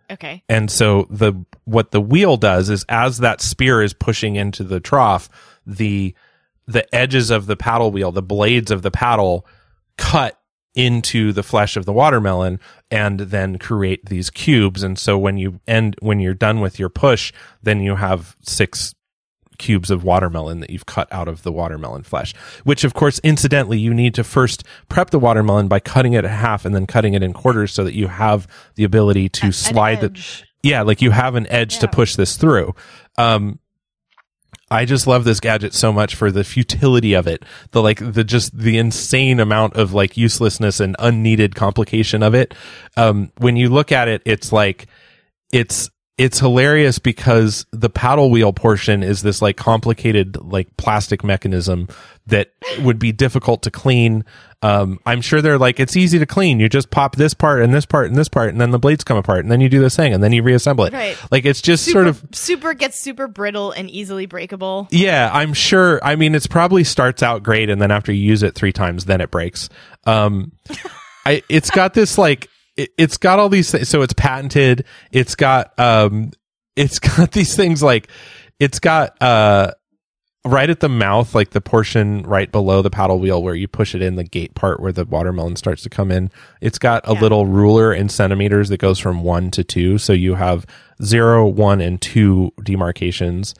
Okay. 0.09 0.43
And 0.47 0.71
so 0.71 1.07
the 1.09 1.33
what 1.65 1.91
the 1.91 2.01
wheel 2.01 2.37
does 2.37 2.69
is 2.69 2.85
as 2.87 3.17
that 3.19 3.41
spear 3.41 3.81
is 3.81 3.93
pushing 3.93 4.35
into 4.35 4.63
the 4.63 4.79
trough, 4.79 5.29
the 5.65 6.15
the 6.65 6.93
edges 6.95 7.29
of 7.29 7.45
the 7.45 7.55
paddle 7.55 7.91
wheel, 7.91 8.11
the 8.11 8.21
blades 8.21 8.71
of 8.71 8.81
the 8.81 8.91
paddle 8.91 9.45
cut 9.97 10.39
into 10.75 11.33
the 11.33 11.43
flesh 11.43 11.75
of 11.75 11.85
the 11.85 11.93
watermelon 11.93 12.59
and 12.91 13.19
then 13.19 13.57
create 13.57 14.05
these 14.05 14.29
cubes. 14.29 14.83
And 14.83 14.97
so 14.97 15.17
when 15.17 15.37
you 15.37 15.59
end 15.67 15.95
when 15.99 16.19
you're 16.19 16.33
done 16.33 16.61
with 16.61 16.79
your 16.79 16.89
push, 16.89 17.33
then 17.63 17.81
you 17.81 17.95
have 17.95 18.35
six 18.43 18.93
cubes 19.57 19.89
of 19.89 20.03
watermelon 20.03 20.59
that 20.59 20.69
you've 20.69 20.85
cut 20.85 21.11
out 21.11 21.27
of 21.27 21.43
the 21.43 21.51
watermelon 21.51 22.03
flesh, 22.03 22.33
which 22.63 22.83
of 22.83 22.93
course, 22.93 23.19
incidentally, 23.23 23.79
you 23.79 23.93
need 23.93 24.13
to 24.15 24.23
first 24.23 24.63
prep 24.89 25.09
the 25.09 25.19
watermelon 25.19 25.67
by 25.67 25.79
cutting 25.79 26.13
it 26.13 26.25
in 26.25 26.31
half 26.31 26.65
and 26.65 26.73
then 26.75 26.85
cutting 26.85 27.13
it 27.13 27.23
in 27.23 27.33
quarters 27.33 27.73
so 27.73 27.83
that 27.83 27.93
you 27.93 28.07
have 28.07 28.47
the 28.75 28.83
ability 28.83 29.29
to 29.29 29.47
An 29.47 29.53
slide 29.53 30.01
the, 30.01 30.43
yeah, 30.63 30.81
like 30.81 31.01
you 31.01 31.11
have 31.11 31.35
an 31.35 31.47
edge 31.47 31.79
to 31.79 31.87
push 31.87 32.15
this 32.15 32.37
through. 32.37 32.75
Um, 33.17 33.59
I 34.69 34.83
just 34.83 35.07
love 35.07 35.23
this 35.23 35.39
gadget 35.39 35.73
so 35.73 35.93
much 35.93 36.15
for 36.15 36.29
the 36.29 36.43
futility 36.43 37.13
of 37.13 37.25
it, 37.25 37.43
the 37.71 37.81
like 37.81 37.99
the 37.99 38.23
just 38.23 38.57
the 38.57 38.77
insane 38.77 39.39
amount 39.39 39.75
of 39.75 39.93
like 39.93 40.17
uselessness 40.17 40.81
and 40.81 40.95
unneeded 40.99 41.55
complication 41.55 42.21
of 42.21 42.35
it. 42.35 42.53
Um, 42.97 43.31
when 43.37 43.55
you 43.55 43.69
look 43.69 43.93
at 43.93 44.09
it, 44.09 44.21
it's 44.25 44.51
like 44.51 44.87
it's 45.53 45.89
it's 46.17 46.39
hilarious 46.39 46.97
because 46.99 47.65
the 47.71 47.89
paddle 47.89 48.31
wheel 48.31 48.51
portion 48.51 49.03
is 49.03 49.21
this 49.21 49.41
like 49.41 49.55
complicated 49.57 50.35
like 50.37 50.75
plastic 50.77 51.23
mechanism 51.23 51.87
that 52.25 52.51
would 52.79 52.97
be 52.99 53.11
difficult 53.11 53.61
to 53.63 53.71
clean. 53.71 54.25
Um, 54.63 54.99
I'm 55.05 55.21
sure 55.21 55.41
they're 55.43 55.59
like 55.59 55.79
it's 55.79 55.95
easy 55.95 56.17
to 56.17 56.25
clean. 56.25 56.59
You 56.59 56.67
just 56.69 56.89
pop 56.89 57.15
this 57.15 57.35
part 57.35 57.61
and 57.61 57.71
this 57.73 57.85
part 57.85 58.07
and 58.07 58.15
this 58.15 58.27
part, 58.27 58.49
and 58.49 58.59
then 58.59 58.71
the 58.71 58.79
blades 58.79 59.03
come 59.03 59.15
apart, 59.17 59.41
and 59.41 59.51
then 59.51 59.61
you 59.61 59.69
do 59.69 59.79
this 59.79 59.95
thing, 59.95 60.13
and 60.13 60.23
then 60.23 60.31
you 60.33 60.41
reassemble 60.41 60.85
it. 60.85 60.93
Right. 60.93 61.15
Like 61.31 61.45
it's 61.45 61.61
just 61.61 61.85
Super, 61.85 61.93
sort 61.93 62.07
of 62.07 62.23
super 62.31 62.73
gets 62.73 62.99
super 62.99 63.27
brittle 63.27 63.71
and 63.71 63.87
easily 63.89 64.25
breakable. 64.25 64.87
yeah, 64.89 65.29
I'm 65.31 65.53
sure. 65.53 66.03
I 66.03 66.15
mean, 66.15 66.33
it's 66.33 66.47
probably 66.47 66.83
starts 66.83 67.21
out 67.21 67.43
great, 67.43 67.69
and 67.69 67.79
then 67.79 67.91
after 67.91 68.11
you 68.11 68.23
use 68.23 68.41
it 68.41 68.55
three 68.55 68.73
times, 68.73 69.05
then 69.05 69.21
it 69.21 69.29
breaks. 69.29 69.69
Um, 70.07 70.51
I 71.25 71.43
it's 71.47 71.69
got 71.69 71.93
this 71.93 72.17
like 72.17 72.49
it, 72.77 72.91
it's 72.97 73.17
got 73.17 73.39
all 73.39 73.49
these 73.49 73.69
things. 73.71 73.89
So 73.89 74.01
it's 74.01 74.13
patented. 74.13 74.85
It's 75.11 75.35
got 75.35 75.77
um, 75.79 76.31
it's 76.75 76.99
got 77.17 77.31
these 77.31 77.55
things 77.55 77.83
like 77.83 78.07
it's 78.59 78.79
got 78.79 79.21
uh, 79.21 79.71
right 80.45 80.69
at 80.69 80.79
the 80.79 80.89
mouth, 80.89 81.35
like 81.35 81.49
the 81.49 81.61
portion 81.61 82.23
right 82.23 82.51
below 82.51 82.81
the 82.81 82.89
paddle 82.89 83.19
wheel 83.19 83.43
where 83.43 83.55
you 83.55 83.67
push 83.67 83.93
it 83.93 84.01
in 84.01 84.15
the 84.15 84.23
gate 84.23 84.55
part 84.55 84.79
where 84.79 84.91
the 84.93 85.03
watermelon 85.05 85.55
starts 85.57 85.83
to 85.83 85.89
come 85.89 86.11
in. 86.11 86.31
It's 86.61 86.79
got 86.79 87.07
a 87.07 87.13
Yeah. 87.13 87.21
little 87.21 87.45
ruler 87.45 87.93
in 87.93 88.09
centimeters 88.09 88.69
that 88.69 88.77
goes 88.79 88.97
from 88.99 89.23
one 89.23 89.51
to 89.51 89.63
two. 89.63 89.97
So 89.97 90.13
you 90.13 90.35
have 90.35 90.65
zero, 91.03 91.45
one, 91.45 91.81
and 91.81 92.01
two 92.01 92.51
demarcations 92.63 93.53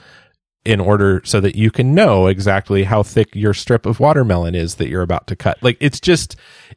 in 0.65 0.79
order 0.81 1.21
so 1.23 1.39
that 1.39 1.55
you 1.55 1.71
can 1.71 1.93
know 1.95 2.27
exactly 2.27 2.83
how 2.83 3.01
thick 3.03 3.29
your 3.33 3.53
strip 3.53 3.85
of 3.85 3.99
watermelon 3.99 4.53
is 4.55 4.75
that 4.75 4.89
you're 4.89 5.01
about 5.01 5.27
to 5.27 5.35
cut. 5.35 5.57
Like 5.61 5.77
it's 5.79 5.99
just, 5.99 6.35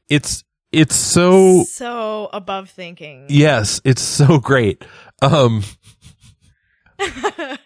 it's, 0.09 0.44
it's 0.73 0.95
so, 0.97 1.65
so 1.65 2.29
above 2.33 2.71
thinking. 2.71 3.27
yes, 3.29 3.81
it's 3.85 4.03
so 4.03 4.39
great. 4.39 4.85
Um, 5.23 5.62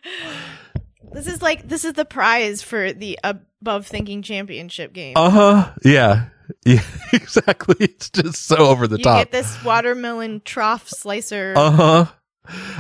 This 1.12 1.28
is 1.28 1.40
like 1.42 1.68
this 1.68 1.84
is 1.84 1.92
the 1.92 2.04
prize 2.04 2.60
for 2.62 2.92
the 2.92 3.18
above 3.22 3.86
thinking 3.86 4.22
championship 4.22 4.92
game. 4.92 5.14
uh 5.16 5.30
huh. 5.30 5.72
Yeah. 5.84 6.26
Yeah, 6.66 6.82
exactly. 7.14 7.76
It's 7.80 8.10
just 8.10 8.44
so 8.44 8.56
over 8.56 8.86
the 8.86 8.98
you 8.98 9.04
top. 9.04 9.18
get 9.18 9.32
this 9.32 9.64
watermelon 9.64 10.42
trough 10.44 10.88
slicer 10.90 11.54
Uh 11.56 11.70
huh. 11.70 12.06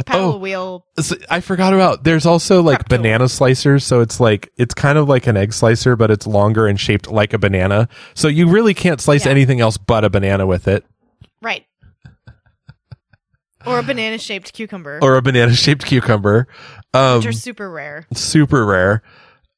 Paddle 0.06 0.34
oh. 0.34 0.38
wheel. 0.38 0.86
So 1.00 1.16
I 1.30 1.40
forgot 1.40 1.72
about 1.72 2.04
there's 2.04 2.26
also 2.26 2.62
like 2.62 2.80
Prep 2.80 2.88
tool. 2.88 2.98
banana 2.98 3.24
slicers 3.24 3.82
so 3.82 4.00
it's 4.00 4.20
like 4.20 4.50
it's 4.56 4.74
kind 4.74 4.98
of 4.98 5.08
like 5.08 5.26
an 5.26 5.36
egg 5.36 5.52
slicer 5.52 5.96
but 5.96 6.10
it's 6.10 6.26
longer 6.26 6.66
and 6.66 6.78
shaped 6.78 7.10
like 7.10 7.32
a 7.32 7.38
banana 7.38 7.88
so 8.14 8.28
you 8.28 8.48
really 8.48 8.74
can't 8.74 9.00
slice 9.00 9.24
Yeah. 9.24 9.32
anything 9.32 9.60
else 9.60 9.76
but 9.78 10.04
a 10.04 10.10
banana 10.10 10.46
with 10.46 10.68
it 10.68 10.84
Right. 11.42 11.64
Or 13.66 13.78
a 13.78 13.82
banana 13.82 14.18
shaped 14.18 14.52
cucumber. 14.52 14.98
or 15.02 15.16
a 15.16 15.22
banana 15.22 15.54
shaped 15.54 15.86
cucumber 15.86 16.46
um 16.92 17.16
which 17.18 17.26
are 17.26 17.32
super 17.32 17.70
rare. 17.70 18.06
super 18.12 18.64
rare 18.66 19.02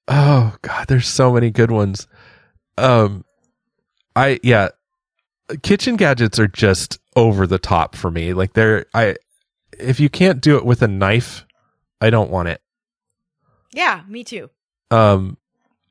oh 0.09 0.55
god 0.63 0.87
there's 0.87 1.09
so 1.09 1.33
many 1.33 1.51
good 1.51 1.73
ones 1.73 2.07
um 2.79 3.25
i 4.15 4.39
yeah 4.45 4.69
kitchen 5.63 5.97
gadgets 5.97 6.39
are 6.39 6.47
just 6.47 6.99
over 7.17 7.47
the 7.47 7.59
top 7.59 7.97
for 7.97 8.11
me 8.11 8.33
like 8.33 8.53
they're 8.53 8.87
i 8.95 9.17
if 9.79 10.01
you 10.01 10.09
can't 10.09 10.41
do 10.41 10.57
it 10.57 10.65
with 10.65 10.83
a 10.83 10.89
knife 10.89 11.45
i 12.01 12.11
don't 12.11 12.31
want 12.31 12.49
it 12.49 12.61
Yeah, 13.73 14.03
me 14.09 14.25
too. 14.25 14.51
um 14.91 15.37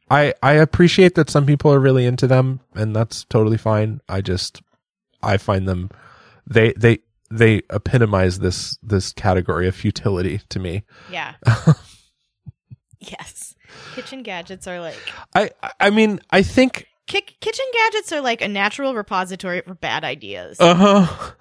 i 0.10 0.34
i 0.44 0.54
appreciate 0.54 1.16
that 1.16 1.30
some 1.30 1.46
people 1.46 1.72
are 1.74 1.80
really 1.80 2.06
into 2.06 2.28
them 2.28 2.60
and 2.76 2.96
that's 2.96 3.24
totally 3.26 3.58
fine 3.58 4.02
i 4.08 4.22
just 4.22 4.62
i 5.24 5.38
find 5.38 5.68
them 5.68 5.90
they 6.48 6.74
they 6.74 7.00
they 7.32 7.62
epitomize 7.72 8.40
this 8.40 8.78
this 8.84 9.12
category 9.12 9.68
of 9.68 9.76
futility 9.76 10.42
to 10.50 10.60
me 10.60 10.84
Yeah. 11.12 11.34
yes. 13.00 13.56
Kitchen 13.96 14.24
gadgets 14.24 14.68
are 14.68 14.80
like 14.80 14.96
i 15.34 15.50
i 15.80 15.90
mean 15.90 16.20
i 16.30 16.42
think 16.44 16.86
ki- 17.08 17.22
kitchen 17.40 17.66
gadgets 17.74 18.12
are 18.12 18.22
like 18.22 18.42
a 18.42 18.48
natural 18.48 18.94
repository 18.94 19.62
for 19.62 19.74
bad 19.74 20.04
ideas. 20.04 20.58
uh-huh 20.60 21.32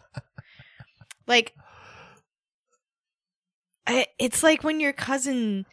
like 1.26 1.54
I, 3.86 4.06
it's 4.18 4.42
like 4.42 4.64
when 4.64 4.80
your 4.80 4.92
cousin 4.92 5.66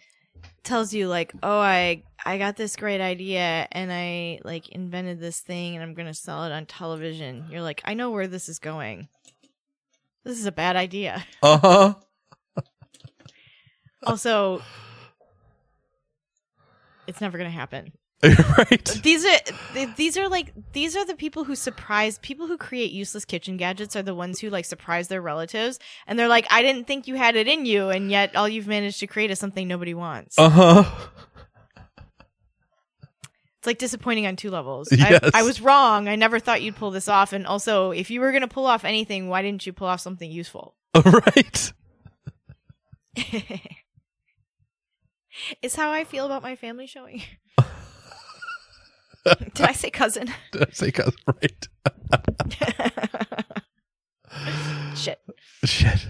tells 0.63 0.93
you 0.93 1.07
like 1.07 1.33
oh 1.41 1.59
i 1.59 2.03
i 2.23 2.37
got 2.37 2.55
this 2.55 2.75
great 2.75 3.01
idea 3.01 3.67
and 3.71 3.91
i 3.91 4.39
like 4.43 4.69
invented 4.69 5.19
this 5.19 5.39
thing 5.39 5.75
and 5.75 5.83
i'm 5.83 5.93
gonna 5.93 6.13
sell 6.13 6.43
it 6.43 6.51
on 6.51 6.65
television. 6.65 7.45
You're 7.49 7.61
like 7.61 7.81
i 7.85 7.93
know 7.93 8.11
where 8.11 8.27
this 8.27 8.49
is 8.49 8.59
going. 8.59 9.07
This 10.23 10.39
is 10.39 10.45
a 10.45 10.51
bad 10.51 10.75
idea. 10.75 11.25
Uh-huh. 11.43 11.95
Also 14.03 14.61
it's 17.07 17.21
never 17.21 17.37
gonna 17.37 17.49
happen 17.49 17.91
right. 18.57 18.99
These 19.01 19.25
are 19.25 19.85
these 19.97 20.15
are 20.15 20.29
like 20.29 20.53
these 20.73 20.95
are 20.95 21.05
the 21.05 21.15
people 21.15 21.43
who 21.43 21.55
surprise 21.55 22.19
people 22.19 22.45
who 22.45 22.55
create 22.55 22.91
useless 22.91 23.25
kitchen 23.25 23.57
gadgets 23.57 23.95
are 23.95 24.03
the 24.03 24.13
ones 24.13 24.39
who 24.39 24.51
like 24.51 24.65
surprise 24.65 25.07
their 25.07 25.21
relatives. 25.21 25.79
And 26.05 26.19
they're 26.19 26.27
like 26.27 26.45
i 26.51 26.61
didn't 26.61 26.85
think 26.85 27.07
you 27.07 27.15
had 27.15 27.35
it 27.35 27.47
in 27.47 27.65
you 27.65 27.89
and 27.89 28.11
yet 28.11 28.35
all 28.35 28.47
you've 28.47 28.67
managed 28.67 28.99
to 28.99 29.07
create 29.07 29.31
is 29.31 29.39
something 29.39 29.67
nobody 29.67 29.95
wants. 29.95 30.37
Uh-huh. 30.37 30.83
It's 33.57 33.67
like 33.67 33.79
disappointing 33.79 34.27
on 34.27 34.35
two 34.35 34.51
levels. 34.51 34.89
Yes. 34.91 35.31
I, 35.33 35.39
I 35.39 35.43
was 35.43 35.61
wrong. 35.61 36.07
I 36.07 36.15
never 36.15 36.39
thought 36.39 36.61
you'd 36.61 36.75
pull 36.75 36.89
this 36.91 37.07
off. 37.07 37.33
And 37.33 37.47
also 37.47 37.89
if 37.91 38.11
you 38.11 38.19
were 38.19 38.31
going 38.31 38.41
to 38.41 38.47
pull 38.47 38.67
off 38.67 38.85
anything 38.85 39.29
why 39.29 39.41
didn't 39.41 39.65
you 39.65 39.73
pull 39.73 39.87
off 39.87 39.99
something 39.99 40.31
useful? 40.31 40.75
Right. 41.05 41.73
It's 45.61 45.75
how 45.75 45.91
i 45.91 46.03
feel 46.03 46.25
about 46.25 46.43
my 46.43 46.55
family 46.55 46.87
showing 46.87 47.23
did 49.53 49.61
i 49.61 49.71
say 49.71 49.89
cousin 49.89 50.27
Did 50.51 50.63
I 50.67 50.71
say 50.71 50.91
cousin? 50.91 51.13
right 51.27 51.67
shit 54.95 55.19
shit 55.63 56.07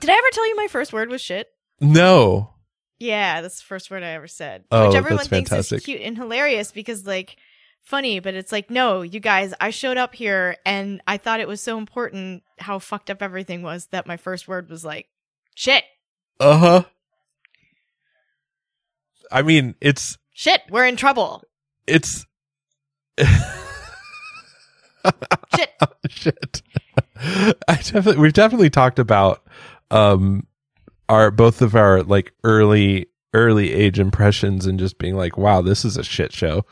did 0.00 0.10
i 0.10 0.14
ever 0.14 0.28
tell 0.32 0.46
you 0.48 0.56
my 0.56 0.66
first 0.68 0.92
word 0.92 1.08
was 1.08 1.20
shit 1.20 1.48
no 1.80 2.50
Yeah, 2.98 3.42
that's 3.42 3.58
the 3.58 3.64
first 3.66 3.90
word 3.90 4.02
I 4.02 4.12
ever 4.12 4.26
said. 4.26 4.64
Oh, 4.70 4.86
which 4.88 4.96
everyone 4.96 5.18
that's 5.18 5.28
thinks 5.28 5.50
fantastic. 5.50 5.78
is 5.80 5.84
cute 5.84 6.00
and 6.00 6.16
hilarious 6.16 6.72
because 6.72 7.06
like 7.06 7.36
funny, 7.82 8.18
but 8.20 8.32
it's 8.34 8.50
like, 8.50 8.70
no, 8.70 9.02
you 9.02 9.20
guys, 9.20 9.52
I 9.60 9.68
showed 9.68 9.98
up 9.98 10.14
here 10.14 10.56
and 10.64 11.02
I 11.06 11.18
thought 11.18 11.40
it 11.40 11.46
was 11.46 11.60
so 11.60 11.76
important 11.76 12.42
how 12.58 12.78
fucked 12.78 13.10
up 13.10 13.20
everything 13.22 13.60
was 13.62 13.86
that 13.88 14.06
my 14.06 14.16
first 14.16 14.48
word 14.48 14.70
was 14.70 14.82
like 14.84 15.08
shit. 15.54 15.84
uh-huh 16.40 16.84
i 19.30 19.42
mean 19.42 19.74
it's 19.82 20.16
Shit, 20.32 20.62
we're 20.70 20.86
in 20.86 20.96
trouble. 20.96 21.42
It's 21.86 22.26
Shit. 25.56 25.70
shit. 26.08 26.62
I 27.16 27.74
definitely 27.76 28.16
we've 28.18 28.32
definitely 28.32 28.70
talked 28.70 28.98
about 28.98 29.42
um 29.90 30.46
our 31.08 31.30
both 31.30 31.62
of 31.62 31.74
our 31.76 32.02
like 32.02 32.32
early 32.44 33.06
early 33.32 33.72
age 33.72 33.98
impressions 33.98 34.66
and 34.66 34.78
just 34.78 34.98
being 34.98 35.14
like, 35.16 35.36
wow, 35.38 35.62
this 35.62 35.84
is 35.84 35.96
a 35.96 36.02
shit 36.04 36.32
show. 36.32 36.64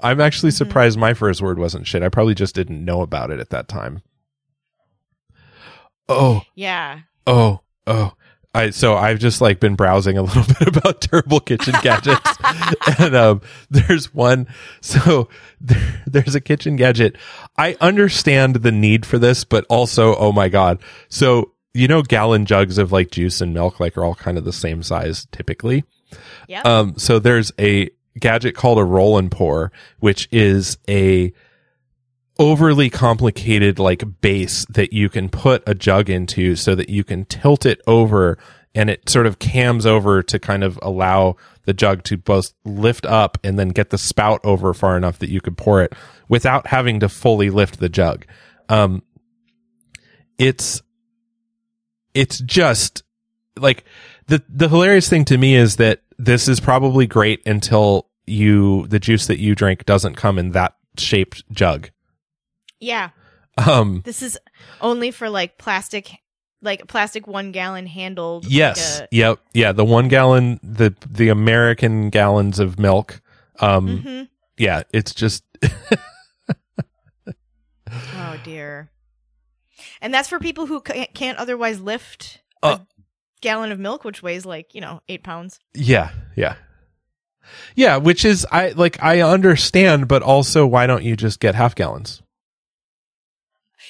I'm 0.00 0.20
actually 0.20 0.50
surprised 0.50 0.98
my 0.98 1.14
first 1.14 1.40
word 1.42 1.58
wasn't 1.58 1.86
shit. 1.86 2.02
I 2.02 2.08
probably 2.08 2.34
just 2.34 2.54
didn't 2.54 2.84
know 2.84 3.02
about 3.02 3.30
it 3.30 3.38
at 3.40 3.50
that 3.50 3.68
time. 3.68 4.02
Oh, 6.08 6.42
Yeah. 6.54 7.00
oh, 7.26 7.60
oh. 7.86 8.12
I 8.54 8.70
so 8.70 8.96
I've 8.96 9.18
just 9.18 9.40
like 9.40 9.60
been 9.60 9.76
browsing 9.76 10.18
a 10.18 10.22
little 10.22 10.44
bit 10.58 10.76
about 10.76 11.00
terrible 11.00 11.40
kitchen 11.40 11.74
gadgets, 11.82 12.36
and 12.98 13.14
um, 13.14 13.40
there's 13.70 14.12
one. 14.12 14.46
So 14.80 15.28
there, 15.60 16.02
there's 16.06 16.34
a 16.34 16.40
kitchen 16.40 16.76
gadget. 16.76 17.16
I 17.56 17.76
understand 17.80 18.56
the 18.56 18.72
need 18.72 19.06
for 19.06 19.18
this, 19.18 19.44
but 19.44 19.64
also, 19.68 20.14
oh 20.16 20.32
my 20.32 20.48
god. 20.48 20.82
So 21.08 21.52
you 21.74 21.88
know, 21.88 22.02
gallon 22.02 22.44
jugs 22.44 22.76
of 22.78 22.92
like 22.92 23.10
juice 23.10 23.40
and 23.40 23.54
milk, 23.54 23.80
like 23.80 23.96
are 23.96 24.04
all 24.04 24.14
kind 24.14 24.36
of 24.36 24.44
the 24.44 24.52
same 24.52 24.82
size 24.82 25.26
typically. 25.32 25.84
Yep. 26.48 26.66
Um, 26.66 26.98
so 26.98 27.18
there's 27.18 27.52
a 27.58 27.90
gadget 28.18 28.54
called 28.54 28.78
a 28.78 28.84
roll 28.84 29.16
and 29.16 29.30
pour, 29.30 29.72
which 30.00 30.28
is 30.30 30.76
a 30.88 31.32
overly 32.38 32.90
complicated 32.90 33.78
like 33.78 34.20
base 34.20 34.64
that 34.70 34.92
you 34.92 35.08
can 35.08 35.28
put 35.28 35.62
a 35.66 35.74
jug 35.74 36.08
into 36.08 36.56
so 36.56 36.74
that 36.74 36.88
you 36.88 37.04
can 37.04 37.24
tilt 37.26 37.66
it 37.66 37.80
over 37.86 38.38
and 38.74 38.88
it 38.88 39.08
sort 39.08 39.26
of 39.26 39.38
cams 39.38 39.84
over 39.84 40.22
to 40.22 40.38
kind 40.38 40.64
of 40.64 40.78
allow 40.82 41.36
the 41.64 41.74
jug 41.74 42.02
to 42.04 42.16
both 42.16 42.54
lift 42.64 43.04
up 43.06 43.38
and 43.44 43.58
then 43.58 43.68
get 43.68 43.90
the 43.90 43.98
spout 43.98 44.40
over 44.44 44.72
far 44.72 44.96
enough 44.96 45.18
that 45.18 45.28
you 45.28 45.40
could 45.40 45.56
pour 45.56 45.82
it 45.82 45.92
without 46.28 46.68
having 46.68 47.00
to 47.00 47.08
fully 47.08 47.50
lift 47.50 47.78
the 47.78 47.88
jug. 47.88 48.24
Um, 48.68 49.02
it's, 50.38 50.80
it's 52.14 52.38
just 52.40 53.02
like 53.56 53.84
the, 54.26 54.42
the 54.48 54.68
hilarious 54.68 55.08
thing 55.08 55.26
to 55.26 55.36
me 55.36 55.54
is 55.54 55.76
that 55.76 56.00
this 56.18 56.48
is 56.48 56.60
probably 56.60 57.06
great 57.06 57.46
until 57.46 58.08
you, 58.26 58.86
the 58.86 58.98
juice 58.98 59.26
that 59.26 59.38
you 59.38 59.54
drink 59.54 59.84
doesn't 59.84 60.16
come 60.16 60.38
in 60.38 60.52
that 60.52 60.74
shaped 60.96 61.44
jug. 61.52 61.90
Yeah. 62.82 63.10
Um, 63.56 64.02
This 64.04 64.22
is 64.22 64.38
only 64.80 65.10
for 65.10 65.28
like 65.30 65.58
plastic, 65.58 66.10
like 66.62 66.86
plastic 66.88 67.26
one 67.26 67.52
gallon 67.52 67.86
handled. 67.86 68.46
yes. 68.46 69.00
Like 69.00 69.08
yep. 69.12 69.38
Yeah. 69.54 69.72
The 69.72 69.84
one 69.84 70.08
gallon, 70.08 70.58
the, 70.62 70.94
the 71.08 71.28
American 71.28 72.08
gallons 72.10 72.58
of 72.58 72.78
milk. 72.78 73.20
Um, 73.60 73.98
hmm 74.02 74.22
yeah, 74.58 74.82
it's 74.92 75.14
just, 75.14 75.44
Oh 78.14 78.36
dear. 78.44 78.90
And 80.00 80.12
that's 80.14 80.28
for 80.28 80.38
people 80.38 80.66
who 80.66 80.80
ca- 80.80 81.06
can't 81.14 81.38
otherwise 81.38 81.80
lift 81.80 82.40
Uh, 82.62 82.78
a 82.80 82.86
gallon 83.40 83.72
of 83.72 83.78
milk, 83.78 84.04
which 84.04 84.22
weighs 84.22 84.46
like 84.46 84.74
you 84.74 84.80
know 84.80 85.00
eight 85.08 85.22
pounds. 85.22 85.58
yeah. 85.74 86.10
Yeah. 86.36 86.54
Yeah. 87.74 87.96
Which 87.98 88.24
is, 88.24 88.46
I 88.50 88.70
like, 88.70 89.02
I 89.02 89.20
understand, 89.20 90.08
but 90.08 90.22
also 90.22 90.66
why 90.66 90.86
don't 90.86 91.02
you 91.02 91.16
just 91.16 91.40
get 91.40 91.54
half 91.54 91.74
gallons? 91.74 92.22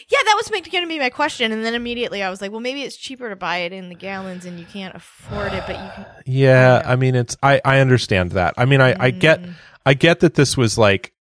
Yeah, 0.09 0.19
that 0.25 0.35
was 0.37 0.49
going 0.49 0.85
to 0.85 0.89
be 0.89 0.99
my 0.99 1.11
question, 1.11 1.53
and 1.53 1.65
then 1.65 1.75
immediately 1.75 2.23
I 2.23 2.31
was 2.31 2.41
like, 2.41 2.51
well, 2.51 2.61
maybe 2.61 2.83
it's 2.83 2.97
cheaper 2.97 3.29
to 3.29 3.37
buy 3.37 3.59
it 3.59 3.73
in 3.73 3.89
the 3.89 3.95
gallons, 3.95 4.45
and 4.45 4.59
you 4.59 4.67
can't 4.67 4.95
afford 4.95 5.53
it, 5.53 5.65
but 5.67 5.77
you 5.77 5.91
can. 5.95 6.07
Yeah. 6.27 6.83
I 6.85 6.93
I 6.93 6.97
mean, 6.97 7.15
it's, 7.15 7.37
I, 7.43 7.61
I 7.65 7.79
understand 7.81 8.33
that. 8.33 8.55
I 8.57 8.65
mean, 8.65 8.81
I, 8.81 8.95
I 8.99 9.11
get, 9.11 9.43
Mm. 9.43 9.55
I 9.85 9.95
get 9.95 10.21
that 10.21 10.35
this 10.35 10.57
was 10.57 10.79
like, 10.79 11.13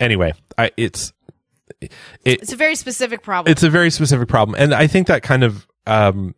anyway, 0.00 0.32
I, 0.58 0.72
it's, 0.76 1.12
it, 1.80 1.92
It's 2.24 2.52
a 2.52 2.56
very 2.56 2.74
specific 2.74 3.22
problem. 3.22 3.50
it's 3.50 3.62
a 3.62 3.70
very 3.70 3.90
specific 3.90 4.28
problem 4.28 4.54
and 4.58 4.72
i 4.74 4.86
think 4.86 5.06
that 5.08 5.22
kind 5.22 5.42
of 5.42 5.66
um 5.86 6.34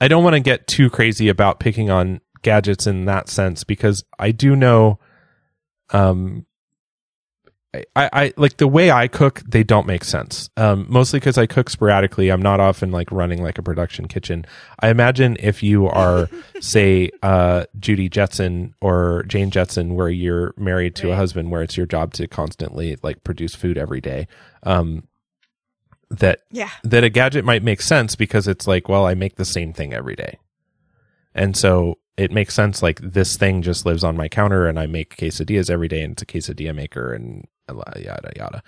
i 0.00 0.08
don't 0.08 0.22
want 0.24 0.32
to 0.34 0.40
get 0.40 0.66
too 0.66 0.88
crazy 0.88 1.28
about 1.28 1.58
picking 1.60 1.90
on 1.90 2.20
gadgets 2.42 2.86
in 2.86 3.04
that 3.04 3.28
sense 3.28 3.64
because 3.64 4.04
i 4.18 4.30
do 4.30 4.54
know 4.56 4.98
um 5.90 6.46
I, 7.74 7.84
I 7.94 8.32
like 8.38 8.56
the 8.56 8.66
way 8.66 8.90
I 8.90 9.08
cook, 9.08 9.42
they 9.46 9.62
don't 9.62 9.86
make 9.86 10.02
sense. 10.02 10.48
Um, 10.56 10.86
mostly 10.88 11.20
because 11.20 11.36
I 11.36 11.46
cook 11.46 11.68
sporadically. 11.68 12.30
I'm 12.30 12.40
not 12.40 12.60
often 12.60 12.90
like 12.90 13.12
running 13.12 13.42
like 13.42 13.58
a 13.58 13.62
production 13.62 14.08
kitchen. 14.08 14.46
I 14.80 14.88
imagine 14.88 15.36
if 15.38 15.62
you 15.62 15.86
are, 15.86 16.30
say, 16.60 17.10
uh, 17.22 17.66
Judy 17.78 18.08
Jetson 18.08 18.74
or 18.80 19.24
Jane 19.28 19.50
Jetson, 19.50 19.94
where 19.94 20.08
you're 20.08 20.54
married 20.56 20.94
to 20.96 21.12
a 21.12 21.16
husband, 21.16 21.50
where 21.50 21.62
it's 21.62 21.76
your 21.76 21.86
job 21.86 22.14
to 22.14 22.26
constantly 22.26 22.96
like 23.02 23.22
produce 23.22 23.54
food 23.54 23.76
every 23.76 24.00
day, 24.00 24.28
um, 24.62 25.06
that 26.10 26.40
yeah. 26.50 26.70
that 26.84 27.04
a 27.04 27.10
gadget 27.10 27.44
might 27.44 27.62
make 27.62 27.82
sense 27.82 28.16
because 28.16 28.48
it's 28.48 28.66
like, 28.66 28.88
well, 28.88 29.04
I 29.04 29.12
make 29.12 29.36
the 29.36 29.44
same 29.44 29.74
thing 29.74 29.92
every 29.92 30.16
day. 30.16 30.38
And 31.34 31.54
so 31.54 31.98
it 32.16 32.32
makes 32.32 32.54
sense 32.54 32.82
like 32.82 32.98
this 33.00 33.36
thing 33.36 33.60
just 33.60 33.84
lives 33.84 34.02
on 34.02 34.16
my 34.16 34.26
counter 34.26 34.66
and 34.66 34.78
I 34.78 34.86
make 34.86 35.16
quesadillas 35.16 35.68
every 35.68 35.86
day 35.86 36.02
and 36.02 36.14
it's 36.14 36.22
a 36.22 36.26
quesadilla 36.26 36.74
maker 36.74 37.12
and 37.12 37.46
yada 37.96 38.32
yada. 38.36 38.62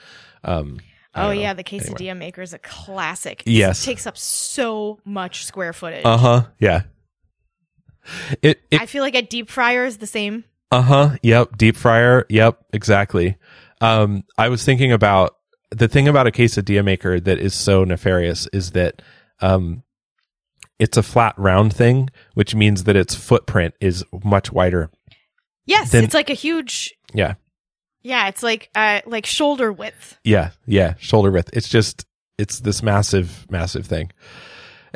Um 0.45 0.81
Oh 1.15 1.25
know. 1.25 1.31
yeah, 1.33 1.55
the 1.55 1.65
quesadilla 1.65 2.17
maker 2.17 2.41
is 2.41 2.53
a 2.53 2.59
classic. 2.59 3.43
Yes. 3.45 3.83
it 3.83 3.87
takes 3.87 4.07
up 4.07 4.17
so 4.17 5.01
much 5.05 5.45
square 5.45 5.73
footage. 5.73 6.05
Uh-huh. 6.05 6.47
Yeah. 6.61 6.83
It 8.43 8.61
it 8.71 8.81
I 8.81 8.87
feel 8.87 9.03
like 9.03 9.15
a 9.15 9.23
deep 9.23 9.49
fryer 9.51 9.85
is 9.85 9.99
the 9.99 10.07
same. 10.07 10.45
Uh-huh. 10.73 11.17
Yep. 11.23 11.57
Deep 11.59 11.77
fryer. 11.77 12.27
Yep. 12.29 12.59
Exactly. 12.73 13.37
Um, 13.81 14.23
I 14.39 14.49
was 14.49 14.65
thinking 14.65 14.93
about 14.93 15.37
the 15.71 15.89
thing 15.89 16.07
about 16.09 16.27
a 16.27 16.31
quesadilla 16.31 16.85
maker 16.85 17.19
that 17.21 17.39
is 17.39 17.55
so 17.55 17.85
nefarious 17.85 18.47
is 18.53 18.73
that, 18.73 19.03
um, 19.41 19.83
it's 20.79 20.97
a 20.97 21.03
flat 21.03 21.35
round 21.37 21.75
thing, 21.75 22.09
which 22.35 22.55
means 22.55 22.85
that 22.85 22.97
its 22.97 23.15
footprint 23.15 23.75
is 23.81 24.05
much 24.25 24.53
wider. 24.53 24.91
Yes, 25.67 25.91
Then- 25.91 26.05
it's 26.05 26.15
like 26.15 26.31
a 26.31 26.35
huge. 26.35 26.95
Yeah. 27.13 27.35
Yeah, 28.03 28.29
it's 28.29 28.43
like 28.43 28.71
uh 28.75 29.01
like 29.07 29.27
shoulder 29.27 29.73
width. 29.73 30.19
Yeah. 30.25 30.51
Yeah. 30.67 30.95
Shoulder 30.99 31.31
width. 31.31 31.51
It's 31.53 31.69
just, 31.69 32.07
it's 32.39 32.61
this 32.61 32.83
massive, 32.83 33.47
massive 33.51 33.87
thing. 33.87 34.11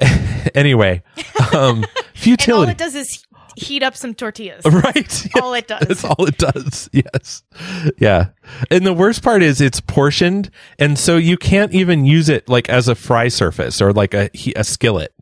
anyway, 0.54 1.02
um, 1.54 1.84
And 2.26 2.50
all 2.50 2.62
it 2.62 2.78
does 2.78 2.94
is 2.94 3.24
heat 3.56 3.82
up 3.82 3.96
some 3.96 4.14
tortillas. 4.14 4.64
right. 4.70 5.26
all 5.40 5.54
it 5.54 5.68
does. 5.68 5.86
That's 5.86 6.04
all 6.04 6.24
it 6.26 6.38
does. 6.38 6.88
Yes. 6.92 7.42
Yeah. 7.98 8.30
And 8.70 8.86
the 8.86 8.92
worst 8.92 9.22
part 9.22 9.42
is 9.42 9.60
it's 9.60 9.80
portioned. 9.80 10.50
And 10.78 10.98
so 10.98 11.16
you 11.16 11.36
can't 11.36 11.72
even 11.72 12.04
use 12.04 12.28
it 12.28 12.48
like 12.48 12.68
as 12.68 12.88
a 12.88 12.94
fry 12.94 13.28
surface 13.28 13.80
or 13.80 13.92
like 13.92 14.14
a, 14.14 14.30
a 14.56 14.64
skillet 14.64 15.13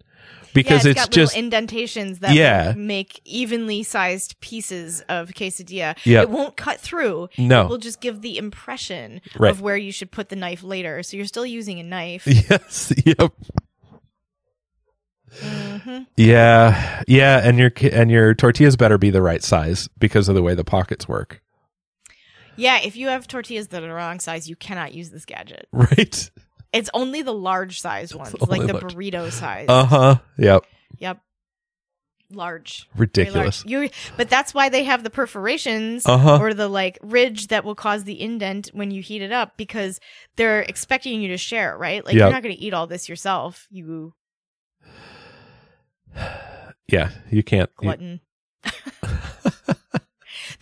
because 0.54 0.84
yeah, 0.84 0.90
it's, 0.92 1.00
got 1.00 1.10
just, 1.10 1.34
little 1.34 1.44
indentations 1.44 2.18
that 2.20 2.34
Yeah. 2.34 2.74
make 2.76 3.20
evenly 3.24 3.82
sized 3.82 4.38
pieces 4.40 5.00
of 5.08 5.30
quesadilla. 5.30 5.96
Yep. 6.04 6.22
It 6.24 6.30
won't 6.30 6.56
cut 6.56 6.80
through. 6.80 7.28
No. 7.38 7.62
It 7.64 7.68
will 7.68 7.78
just 7.78 8.00
give 8.00 8.20
the 8.22 8.38
impression 8.38 9.20
Right. 9.38 9.50
of 9.50 9.60
where 9.60 9.76
you 9.76 9.92
should 9.92 10.10
put 10.10 10.28
the 10.28 10.36
knife 10.36 10.62
later. 10.62 11.02
So 11.02 11.16
you're 11.16 11.26
still 11.26 11.46
using 11.46 11.78
a 11.80 11.82
knife. 11.82 12.26
yes. 12.26 12.92
Yep. 13.04 13.32
hmm 15.40 15.98
Yeah. 16.16 17.02
Yeah. 17.08 17.40
And 17.42 17.58
your, 17.58 17.70
and 17.90 18.10
your 18.10 18.34
tortillas 18.34 18.76
better 18.76 18.98
be 18.98 19.10
the 19.10 19.22
right 19.22 19.42
size 19.42 19.88
because 19.98 20.28
of 20.28 20.34
the 20.34 20.42
way 20.42 20.54
the 20.54 20.64
pockets 20.64 21.08
work. 21.08 21.40
Yeah, 22.54 22.80
if 22.84 22.96
you 22.96 23.08
have 23.08 23.26
tortillas 23.26 23.68
that 23.68 23.82
are 23.82 23.86
the 23.88 23.94
wrong 23.94 24.20
size, 24.20 24.46
you 24.48 24.56
cannot 24.56 24.92
use 24.92 25.10
this 25.10 25.24
gadget. 25.24 25.68
Right. 25.72 26.30
It's 26.72 26.88
only 26.94 27.22
the 27.22 27.34
large 27.34 27.80
size 27.80 28.14
ones, 28.14 28.34
like 28.40 28.66
the 28.66 28.72
large. 28.74 28.94
burrito 28.94 29.30
size. 29.30 29.66
Uh 29.68 29.84
huh. 29.84 30.16
Yep. 30.38 30.64
yep. 30.98 31.18
Large. 32.30 32.88
Very 32.94 33.00
Ridiculous. 33.00 33.62
large. 33.66 33.70
You, 33.70 33.90
but 34.16 34.30
that's 34.30 34.54
why 34.54 34.70
they 34.70 34.84
have 34.84 35.02
the 35.04 35.10
perforations 35.10 36.06
Uh 36.06 36.16
huh. 36.16 36.38
or 36.40 36.54
the 36.54 36.68
like 36.68 36.98
ridge 37.02 37.48
that 37.48 37.62
will 37.64 37.74
cause 37.74 38.04
the 38.04 38.18
indent 38.18 38.70
when 38.72 38.90
you 38.90 39.02
heat 39.02 39.20
it 39.20 39.32
up 39.32 39.58
because 39.58 40.00
they're 40.36 40.62
expecting 40.62 41.20
you 41.20 41.28
to 41.28 41.36
share, 41.36 41.76
right? 41.76 42.02
Like 42.04 42.14
Yep. 42.14 42.20
you're 42.20 42.30
not 42.32 42.42
going 42.42 42.54
to 42.56 42.60
eat 42.62 42.72
all 42.72 42.86
this 42.86 43.06
yourself, 43.06 43.66
you 43.70 44.14
Yeah. 46.88 47.10
You 47.30 47.42
can't. 47.42 47.70
you- 47.80 47.86
glutton. 47.86 48.20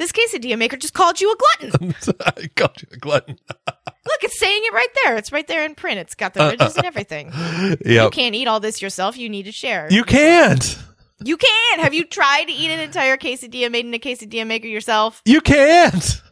this 0.00 0.12
quesadilla 0.12 0.58
maker 0.58 0.76
just 0.76 0.94
called 0.94 1.20
you 1.20 1.32
a 1.32 1.36
glutton. 1.36 1.94
I 2.20 2.48
called 2.56 2.80
you 2.82 2.88
a 2.92 2.96
glutton. 2.96 3.38
Look, 3.48 4.24
it's 4.24 4.38
saying 4.38 4.62
it 4.64 4.72
right 4.72 4.88
there. 5.04 5.16
It's 5.16 5.30
right 5.30 5.46
there 5.46 5.64
in 5.64 5.74
print. 5.74 5.98
It's 5.98 6.14
got 6.14 6.34
the 6.34 6.48
ridges 6.48 6.76
and 6.76 6.86
everything. 6.86 7.32
You 7.84 8.10
can't 8.10 8.34
eat 8.34 8.48
all 8.48 8.60
this 8.60 8.80
yourself. 8.82 9.16
You 9.16 9.28
need 9.28 9.44
to 9.44 9.52
share. 9.52 9.88
You 9.90 10.04
can't. 10.04 10.78
You 11.22 11.36
can't. 11.36 11.80
Have 11.80 11.92
you 11.92 12.04
tried 12.04 12.44
to 12.44 12.52
eat 12.52 12.70
an 12.70 12.80
entire 12.80 13.16
quesadilla 13.16 13.70
made 13.70 13.84
in 13.84 13.92
a 13.92 13.98
quesadilla 13.98 14.46
maker 14.46 14.66
yourself? 14.66 15.20
You 15.24 15.40
can't. 15.40 16.22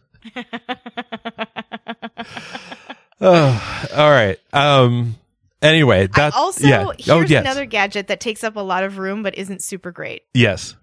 Oh, 3.20 3.88
all 3.96 4.10
right. 4.10 4.38
Um. 4.52 5.16
Anyway, 5.60 6.04
I 6.04 6.06
that's 6.06 6.36
also, 6.36 6.66
yeah. 6.66 6.84
here's 6.96 7.10
oh 7.10 7.20
yes, 7.20 7.40
another 7.40 7.64
gadget 7.66 8.06
that 8.08 8.20
takes 8.20 8.44
up 8.44 8.54
a 8.54 8.60
lot 8.60 8.84
of 8.84 8.96
room 8.96 9.24
but 9.24 9.36
isn't 9.36 9.62
super 9.62 9.90
great. 9.90 10.22
yes. 10.32 10.76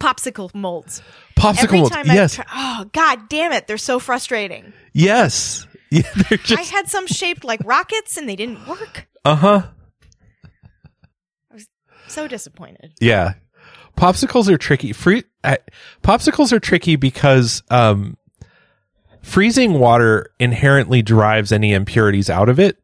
Popsicle 0.00 0.54
molds. 0.54 1.02
Popsicle 1.36 1.62
Every 1.64 1.78
molds. 1.78 1.94
time 1.94 2.06
Yes, 2.06 2.38
I 2.38 2.42
try, 2.42 2.52
oh 2.54 2.84
god 2.92 3.28
damn 3.28 3.52
it, 3.52 3.66
they're 3.66 3.78
so 3.78 3.98
frustrating. 3.98 4.72
yes. 4.92 5.66
Yeah, 5.88 6.02
they're 6.28 6.38
I 6.58 6.62
had 6.62 6.88
some 6.88 7.06
shaped 7.06 7.44
like 7.44 7.60
rockets 7.64 8.16
and 8.16 8.28
they 8.28 8.34
didn't 8.34 8.66
work. 8.66 9.06
uh 9.24 9.36
huh. 9.36 9.62
I 11.48 11.54
was 11.54 11.68
so 12.08 12.26
disappointed. 12.26 12.92
Yeah, 13.00 13.34
popsicles 13.96 14.48
are 14.48 14.58
tricky. 14.58 14.92
Fruit 14.92 15.24
popsicles 16.02 16.50
are 16.52 16.58
tricky 16.58 16.96
because 16.96 17.62
um, 17.70 18.16
freezing 19.22 19.74
water 19.78 20.32
inherently 20.40 21.02
drives 21.02 21.52
any 21.52 21.72
impurities 21.72 22.28
out 22.28 22.48
of 22.48 22.58
it. 22.58 22.78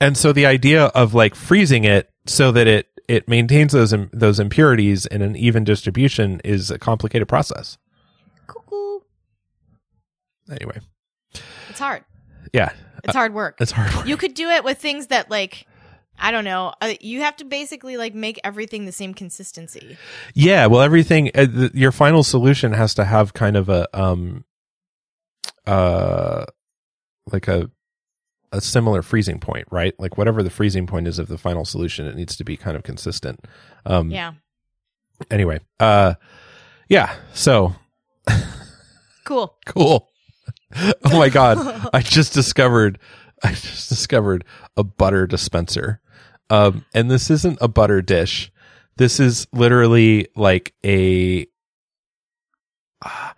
And 0.00 0.16
so 0.16 0.32
the 0.32 0.46
idea 0.46 0.86
of 0.86 1.12
like 1.12 1.34
freezing 1.34 1.84
it 1.84 2.08
so 2.26 2.52
that 2.52 2.66
it 2.66 2.88
it 3.08 3.28
maintains 3.28 3.72
those 3.72 3.94
those 4.12 4.38
impurities 4.40 5.06
in 5.06 5.22
an 5.22 5.36
even 5.36 5.64
distribution 5.64 6.40
is 6.44 6.70
a 6.70 6.78
complicated 6.78 7.28
process. 7.28 7.78
Cuckoo. 8.46 9.00
Anyway, 10.50 10.78
It's 11.70 11.78
hard. 11.78 12.04
yeah, 12.52 12.70
It's 13.04 13.14
hard 13.14 13.34
work. 13.34 13.56
it's 13.60 13.72
hard. 13.72 13.94
Work. 13.94 14.06
You 14.06 14.16
could 14.16 14.34
do 14.34 14.48
it 14.48 14.62
with 14.64 14.78
things 14.78 15.08
that 15.08 15.30
like 15.30 15.66
I 16.18 16.30
don't 16.30 16.44
know. 16.44 16.72
Uh, 16.80 16.94
you 17.00 17.20
have 17.20 17.36
to 17.36 17.44
basically 17.44 17.96
like 17.98 18.14
make 18.14 18.40
everything 18.42 18.86
the 18.86 18.92
same 18.92 19.12
consistency. 19.12 19.98
Yeah, 20.34 20.64
well, 20.66 20.80
everything 20.80 21.30
uh, 21.34 21.46
th- 21.46 21.74
your 21.74 21.92
final 21.92 22.22
solution 22.22 22.72
has 22.72 22.94
to 22.94 23.04
have 23.04 23.34
kind 23.34 23.54
of 23.56 23.68
a 23.68 23.86
um, 23.92 24.44
uh, 25.66 26.46
like 27.32 27.48
a 27.48 27.70
a 28.52 28.60
similar 28.60 29.02
freezing 29.02 29.40
point, 29.40 29.66
right? 29.70 29.94
Like 29.98 30.16
whatever 30.18 30.42
the 30.42 30.50
freezing 30.50 30.86
point 30.86 31.08
is 31.08 31.18
of 31.18 31.28
the 31.28 31.38
final 31.38 31.64
solution, 31.64 32.06
it 32.06 32.16
needs 32.16 32.36
to 32.36 32.44
be 32.44 32.56
kind 32.56 32.76
of 32.76 32.82
consistent. 32.82 33.40
Um, 33.84 34.10
Yeah. 34.10 34.32
Anyway, 35.30 35.60
uh, 35.80 36.14
yeah. 36.88 37.14
So 37.32 37.74
Cool. 39.24 39.56
cool. 39.66 40.08
oh 40.74 41.18
my 41.18 41.28
god, 41.28 41.58
I 41.92 42.00
just 42.00 42.32
discovered, 42.32 42.98
I 43.42 43.50
just 43.50 43.88
discovered 43.88 44.44
a 44.76 44.84
butter 44.84 45.26
dispenser. 45.26 46.00
Um, 46.48 46.84
and 46.94 47.10
this 47.10 47.28
isn't 47.30 47.58
a 47.60 47.68
butter 47.68 48.00
dish. 48.02 48.52
This 48.96 49.20
is 49.20 49.46
literally 49.52 50.28
like 50.36 50.74
a. 50.84 51.46
ah, 53.04 53.34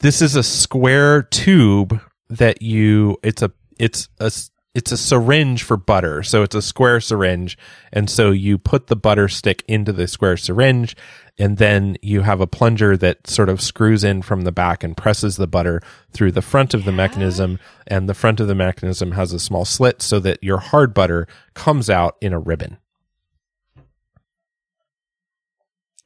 this 0.00 0.20
is 0.20 0.34
a 0.34 0.42
square 0.42 1.22
tube 1.22 2.00
that 2.28 2.62
you. 2.62 3.16
It's 3.22 3.42
a. 3.42 3.52
It's 3.78 4.08
a. 4.18 4.30
It's 4.74 4.90
a 4.90 4.96
syringe 4.96 5.64
for 5.64 5.76
butter, 5.76 6.22
so 6.22 6.42
it's 6.42 6.54
a 6.54 6.62
square 6.62 6.98
syringe, 6.98 7.58
and 7.92 8.08
so 8.08 8.30
you 8.30 8.56
put 8.56 8.86
the 8.86 8.96
butter 8.96 9.28
stick 9.28 9.62
into 9.68 9.92
the 9.92 10.08
square 10.08 10.38
syringe, 10.38 10.96
and 11.38 11.58
then 11.58 11.98
you 12.00 12.22
have 12.22 12.40
a 12.40 12.46
plunger 12.46 12.96
that 12.96 13.26
sort 13.26 13.50
of 13.50 13.60
screws 13.60 14.02
in 14.02 14.22
from 14.22 14.44
the 14.44 14.50
back 14.50 14.82
and 14.82 14.96
presses 14.96 15.36
the 15.36 15.46
butter 15.46 15.82
through 16.12 16.32
the 16.32 16.40
front 16.40 16.72
of 16.72 16.86
the 16.86 16.92
mechanism. 16.92 17.58
And 17.86 18.08
the 18.08 18.14
front 18.14 18.40
of 18.40 18.48
the 18.48 18.54
mechanism 18.54 19.12
has 19.12 19.34
a 19.34 19.38
small 19.38 19.66
slit 19.66 20.00
so 20.00 20.18
that 20.20 20.42
your 20.42 20.56
hard 20.56 20.94
butter 20.94 21.26
comes 21.52 21.90
out 21.90 22.16
in 22.22 22.32
a 22.32 22.38
ribbon. 22.38 22.78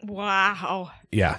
Wow. 0.02 0.90
yeah. 1.11 1.38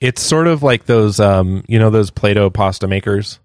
It's 0.00 0.22
sort 0.22 0.46
of 0.46 0.62
like 0.62 0.86
those 0.86 1.20
um 1.20 1.64
you 1.68 1.78
know 1.78 1.90
those 1.90 2.10
play-doh 2.10 2.50
pasta 2.50 2.86
makers 2.86 3.38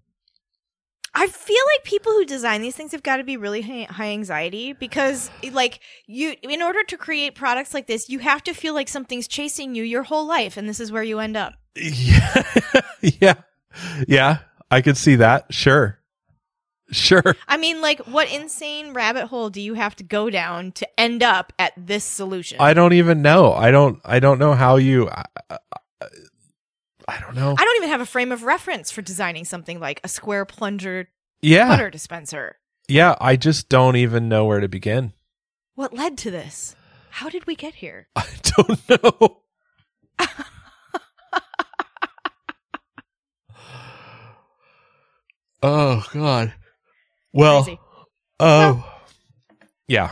I 1.14 1.28
feel 1.28 1.64
like 1.76 1.84
people 1.84 2.12
who 2.14 2.26
design 2.26 2.62
these 2.62 2.76
things 2.76 2.92
have 2.92 3.04
got 3.04 3.18
to 3.18 3.24
be 3.24 3.38
really 3.38 3.62
high, 3.62 4.10
anxiety 4.12 4.74
because, 4.74 5.32
like, 5.52 5.80
you, 6.06 6.36
in 6.44 6.62
order 6.62 6.84
to 6.84 6.98
create 6.98 7.36
products 7.36 7.74
like 7.74 7.88
this, 7.88 8.10
you 8.10 8.20
have 8.20 8.44
to 8.44 8.54
feel 8.54 8.74
like 8.74 8.88
something's 8.88 9.28
chasing 9.28 9.76
you 9.76 9.84
your 9.84 10.04
whole 10.04 10.28
life, 10.28 10.58
and 10.58 10.70
this 10.70 10.80
is 10.80 10.92
where 10.92 11.04
you 11.04 11.20
end 11.20 11.36
up. 11.36 11.54
yeah 11.76 12.44
yeah. 13.02 13.34
Yeah. 14.08 14.38
I 14.72 14.82
could 14.82 14.98
see 14.98 15.16
that. 15.16 15.54
Sure. 15.54 16.00
Sure. 16.92 17.36
I 17.48 17.58
mean, 17.58 17.82
like, 17.82 18.00
what 18.08 18.32
insane 18.32 18.94
rabbit 18.94 19.28
hole 19.28 19.50
do 19.50 19.62
you 19.62 19.76
have 19.76 19.96
to 19.98 20.04
go 20.04 20.30
down 20.30 20.72
to 20.74 21.00
end 21.00 21.22
up 21.22 21.54
at 21.60 21.74
this 21.78 22.04
solution? 22.04 22.58
i 22.60 22.74
don't 22.74 22.94
even 22.94 23.22
know. 23.22 23.54
I 23.54 23.70
don't 23.72 24.00
i 24.04 24.20
don't 24.20 24.40
know 24.40 24.54
how 24.54 24.78
you 24.78 25.08
i, 25.10 25.24
I, 25.52 25.58
I 27.10 27.20
don't 27.20 27.36
know 27.36 27.56
I 27.58 27.64
don't 27.64 27.76
even 27.78 27.90
have 27.90 28.02
a 28.02 28.06
frame 28.06 28.32
of 28.32 28.44
reference 28.44 28.92
for 28.92 29.02
designing 29.02 29.44
something 29.46 29.80
like 29.80 30.00
a 30.04 30.08
square 30.08 30.46
plunger 30.46 31.10
yeah 31.42 31.68
butter 31.68 31.90
dispenser. 31.90 32.58
yeah 32.88 33.16
i 33.22 33.36
just 33.36 33.68
don't 33.70 33.96
even 33.96 34.30
know 34.30 34.46
where 34.46 34.60
to 34.60 34.68
begin 34.68 35.14
What 35.76 35.94
led 35.94 36.18
to 36.20 36.32
this? 36.32 36.76
How 37.12 37.30
did 37.30 37.48
we 37.48 37.56
get 37.56 37.76
here? 37.76 38.08
i 38.16 38.26
don't 38.44 38.90
know 38.90 39.38
oh 45.64 46.04
god 46.14 46.54
well 47.34 47.64
Crazy. 47.64 47.80
oh 48.40 49.00
yeah 49.88 50.12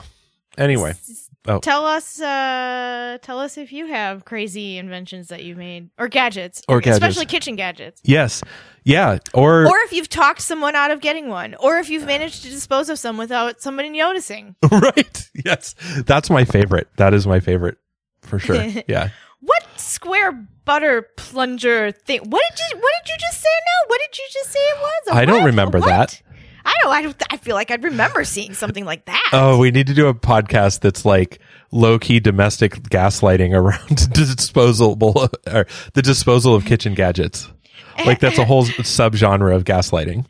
anyway 0.57 0.91
S- 0.91 1.26
Oh. 1.47 1.59
Tell 1.59 1.85
us, 1.85 2.19
uh, 2.19 3.17
tell 3.21 3.39
us 3.39 3.57
if 3.57 3.71
you 3.71 3.87
have 3.87 4.25
crazy 4.25 4.77
inventions 4.77 5.29
that 5.29 5.43
you've 5.43 5.57
made 5.57 5.89
or 5.97 6.07
gadgets, 6.09 6.61
Or 6.67 6.81
gadgets. 6.81 6.97
especially 6.97 7.25
kitchen 7.25 7.55
gadgets, 7.55 8.01
yes 8.03 8.43
yeah 8.83 9.17
or, 9.33 9.65
or 9.67 9.77
if 9.85 9.91
you've 9.93 10.09
talked 10.09 10.41
someone 10.41 10.75
out 10.75 10.91
of 10.91 10.99
getting 11.01 11.29
one, 11.29 11.55
or 11.59 11.77
if 11.77 11.89
you've 11.89 12.05
managed 12.05 12.43
to 12.43 12.49
dispose 12.49 12.89
of 12.89 12.99
some 12.99 13.17
without 13.17 13.61
somebody 13.61 13.89
noticing. 13.89 14.55
right 14.71 15.29
yes 15.45 15.73
that's 16.05 16.29
my 16.29 16.43
favorite 16.45 16.87
that 16.97 17.13
is 17.13 17.25
my 17.25 17.39
favorite 17.39 17.77
for 18.21 18.39
sure 18.39 18.55
yeah 18.87 19.09
What 19.39 19.63
square 19.77 20.31
butter 20.65 21.07
plunger 21.15 21.91
thing? 21.91 22.19
What 22.29 22.43
did 22.57 22.59
you? 22.71 22.77
What 22.81 22.91
did 23.05 23.11
you 23.13 23.17
just 23.19 23.39
say 23.41 23.49
now? 23.49 23.87
What 23.87 24.01
did 24.01 24.17
you 24.17 24.25
just 24.33 24.51
say 24.51 24.59
it 24.59 24.79
was? 24.81 25.07
A 25.09 25.15
I 25.15 25.25
don't 25.25 25.45
remember 25.45 25.79
What? 25.79 25.87
that. 25.87 26.21
I 26.67 26.73
don't. 26.81 26.91
I 26.91 27.01
don't. 27.01 27.23
I 27.31 27.37
feel 27.37 27.55
like 27.55 27.71
I'd 27.71 27.83
remember 27.83 28.23
seeing 28.23 28.53
something 28.53 28.83
like 28.85 29.05
that. 29.05 29.29
oh 29.33 29.57
we 29.57 29.71
need 29.71 29.87
to 29.87 29.93
do 29.93 30.07
a 30.07 30.13
podcast 30.13 30.81
that's 30.81 31.05
like 31.05 31.39
low-key 31.71 32.19
domestic 32.19 32.73
gaslighting 32.83 33.53
around 33.53 34.13
disposable 34.13 35.29
or 35.51 35.65
the 35.93 36.01
disposal 36.01 36.53
of 36.55 36.65
kitchen 36.65 36.93
gadgets 36.93 37.49
like 38.05 38.19
that's 38.19 38.37
a 38.37 38.45
whole 38.45 38.63
subgenre 38.65 39.55
of 39.55 39.63
gaslighting 39.63 40.25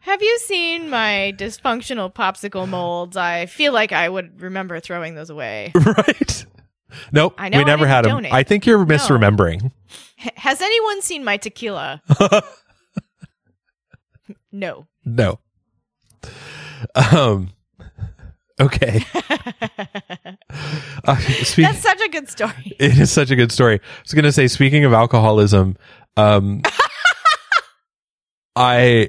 Have 0.00 0.22
you 0.22 0.38
seen 0.38 0.90
my 0.90 1.32
dysfunctional 1.36 2.12
popsicle 2.12 2.68
molds? 2.68 3.16
I 3.16 3.46
feel 3.46 3.72
like 3.72 3.92
I 3.92 4.08
would 4.08 4.40
remember 4.42 4.78
throwing 4.80 5.14
those 5.14 5.30
away. 5.30 5.72
right 5.74 6.46
nope 7.12 7.34
I 7.38 7.48
know 7.48 7.58
we 7.58 7.64
I 7.64 7.66
never 7.66 7.86
had 7.86 8.04
them 8.04 8.12
donate. 8.12 8.32
i 8.32 8.42
think 8.42 8.64
you're 8.66 8.84
misremembering 8.86 9.70
H- 10.24 10.32
Has 10.36 10.60
anyone 10.62 11.02
seen 11.02 11.24
my 11.24 11.36
tequila? 11.36 12.00
no. 14.52 14.86
no 15.04 15.38
um 16.94 17.50
okay 18.60 19.04
uh, 21.04 21.16
speak- 21.16 21.66
That's 21.66 21.80
such 21.82 22.00
a 22.00 22.08
good 22.08 22.28
story. 22.28 22.76
It 22.78 22.98
is 22.98 23.10
such 23.10 23.30
a 23.30 23.36
good 23.36 23.52
story. 23.52 23.76
I 23.76 24.02
was 24.02 24.12
going 24.12 24.24
to 24.24 24.32
say, 24.32 24.48
speaking 24.48 24.84
of 24.84 24.92
alcoholism, 24.92 25.76
um, 26.16 26.62
I, 28.56 29.08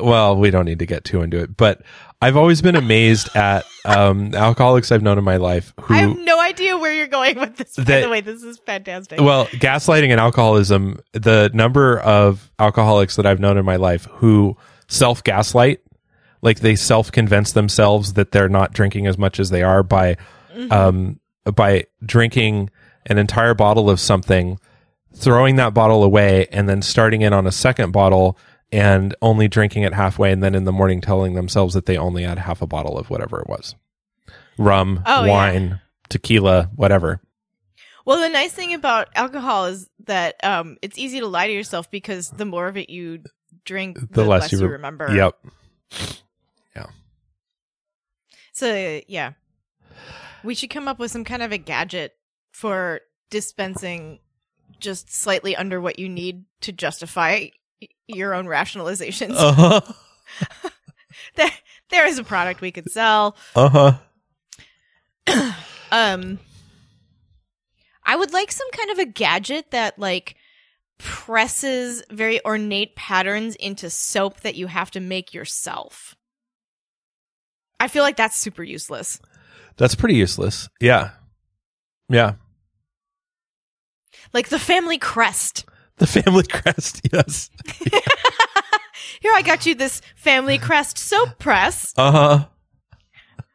well, 0.00 0.36
we 0.36 0.50
don't 0.50 0.64
need 0.64 0.78
to 0.78 0.86
get 0.86 1.04
too 1.04 1.22
into 1.22 1.38
it, 1.38 1.56
but 1.56 1.82
I've 2.22 2.36
always 2.36 2.62
been 2.62 2.76
amazed 2.76 3.34
at 3.36 3.64
um, 3.84 4.34
alcoholics 4.34 4.90
I've 4.90 5.02
known 5.02 5.18
in 5.18 5.24
my 5.24 5.36
life 5.36 5.74
I 5.90 5.98
have 5.98 6.12
who, 6.12 6.24
no 6.24 6.40
idea 6.40 6.78
where 6.78 6.94
you're 6.94 7.06
going 7.06 7.38
with 7.38 7.56
this. 7.56 7.76
By 7.76 8.00
the 8.00 8.08
way, 8.08 8.22
this 8.22 8.42
is 8.42 8.58
fantastic. 8.60 9.20
well, 9.20 9.46
gaslighting 9.46 10.10
and 10.10 10.18
alcoholism, 10.20 11.00
the 11.12 11.50
number 11.52 11.98
of 12.00 12.50
alcoholics 12.58 13.16
that 13.16 13.26
I've 13.26 13.40
known 13.40 13.58
in 13.58 13.64
my 13.66 13.76
life 13.76 14.06
who 14.06 14.56
self 14.88 15.22
gaslight, 15.22 15.80
like 16.44 16.60
they 16.60 16.76
self 16.76 17.10
convince 17.10 17.50
themselves 17.50 18.12
that 18.12 18.30
they're 18.30 18.48
not 18.48 18.72
drinking 18.72 19.08
as 19.08 19.18
much 19.18 19.40
as 19.40 19.50
they 19.50 19.62
are 19.64 19.82
by 19.82 20.16
Mhm. 20.56 20.70
um, 20.72 21.20
by 21.56 21.84
drinking 22.06 22.70
an 23.06 23.18
entire 23.18 23.54
bottle 23.54 23.90
of 23.90 23.98
something, 23.98 24.58
throwing 25.14 25.56
that 25.56 25.74
bottle 25.74 26.04
away, 26.04 26.46
and 26.52 26.68
then 26.68 26.80
starting 26.82 27.22
in 27.22 27.32
on 27.32 27.46
a 27.46 27.52
second 27.52 27.90
bottle 27.90 28.38
and 28.72 29.14
only 29.20 29.46
drinking 29.48 29.82
it 29.82 29.92
halfway, 29.94 30.30
and 30.32 30.42
then 30.42 30.54
in 30.54 30.64
the 30.64 30.72
morning 30.72 31.00
telling 31.00 31.34
themselves 31.34 31.74
that 31.74 31.86
they 31.86 31.96
only 31.98 32.22
had 32.22 32.38
half 32.38 32.62
a 32.62 32.66
bottle 32.66 32.96
of 32.98 33.10
whatever 33.10 33.40
it 33.40 33.48
was 33.48 33.74
rum, 34.58 35.02
Oh, 35.06 35.24
yeah. 35.24 35.30
wine, 35.30 35.80
tequila, 36.08 36.70
whatever. 36.76 37.20
well, 38.06 38.20
the 38.20 38.28
nice 38.28 38.52
thing 38.52 38.72
about 38.74 39.08
alcohol 39.14 39.66
is 39.66 39.88
that 40.06 40.36
um, 40.44 40.76
it's 40.82 40.96
easy 40.98 41.20
to 41.20 41.26
lie 41.26 41.46
to 41.48 41.52
yourself 41.52 41.90
because 41.90 42.30
the 42.30 42.44
more 42.44 42.68
of 42.68 42.76
it 42.76 42.88
you 42.90 43.20
drink, 43.64 43.98
the, 44.12 44.24
less, 44.24 44.52
you, 44.52 44.60
re- 44.60 44.68
remember. 44.68 45.12
Yep. 45.14 45.34
So 48.54 49.00
yeah, 49.08 49.32
we 50.44 50.54
should 50.54 50.70
come 50.70 50.86
up 50.86 50.98
with 51.00 51.10
some 51.10 51.24
kind 51.24 51.42
of 51.42 51.50
a 51.52 51.58
gadget 51.58 52.14
for 52.52 53.00
dispensing 53.28 54.20
just 54.78 55.12
slightly 55.12 55.56
under 55.56 55.80
what 55.80 55.98
you 55.98 56.08
need 56.08 56.44
to 56.60 56.70
justify 56.72 57.48
y- 57.82 57.88
your 58.06 58.32
own 58.32 58.46
rationalizations. 58.46 59.34
Uh 59.36 59.52
huh. 59.52 59.80
there, 61.34 61.50
there 61.90 62.06
is 62.06 62.18
a 62.18 62.24
product 62.24 62.60
we 62.60 62.70
could 62.70 62.90
sell. 62.90 63.36
Uh 63.54 63.96
huh. 65.26 65.52
Um, 65.92 66.40
I 68.04 68.16
would 68.16 68.32
like 68.32 68.50
some 68.50 68.68
kind 68.72 68.90
of 68.90 68.98
a 68.98 69.04
gadget 69.04 69.70
that 69.70 69.96
like 69.96 70.34
presses 70.98 72.02
very 72.10 72.44
ornate 72.44 72.96
patterns 72.96 73.54
into 73.56 73.88
soap 73.90 74.40
that 74.40 74.56
you 74.56 74.66
have 74.66 74.90
to 74.92 75.00
make 75.00 75.32
yourself. 75.32 76.16
I 77.80 77.88
feel 77.88 78.02
like 78.02 78.16
that's 78.16 78.36
super 78.40 78.62
useless. 78.62 79.20
That's 79.76 79.94
pretty 79.94 80.14
useless. 80.14 80.68
Yeah. 80.80 81.10
Yeah. 82.08 82.34
Like 84.32 84.48
the 84.48 84.58
family 84.58 84.98
crest. 84.98 85.64
The 85.96 86.08
family 86.08 86.42
crest. 86.42 87.02
Yes. 87.12 87.50
Here, 89.20 89.32
I 89.32 89.42
got 89.42 89.64
you 89.64 89.76
this 89.76 90.02
Family 90.16 90.58
Crest 90.58 90.98
soap 90.98 91.38
press 91.38 91.94
Uh 91.96 92.10
huh. 92.10 92.46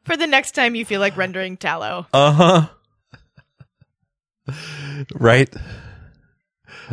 for 0.05 0.15
the 0.15 0.25
next 0.25 0.51
time 0.55 0.73
you 0.73 0.85
feel 0.85 1.01
like 1.01 1.17
rendering 1.17 1.57
tallow. 1.57 2.07
Uh 2.13 2.31
huh. 4.47 4.55
right. 5.15 5.53
Uh, 5.55 5.59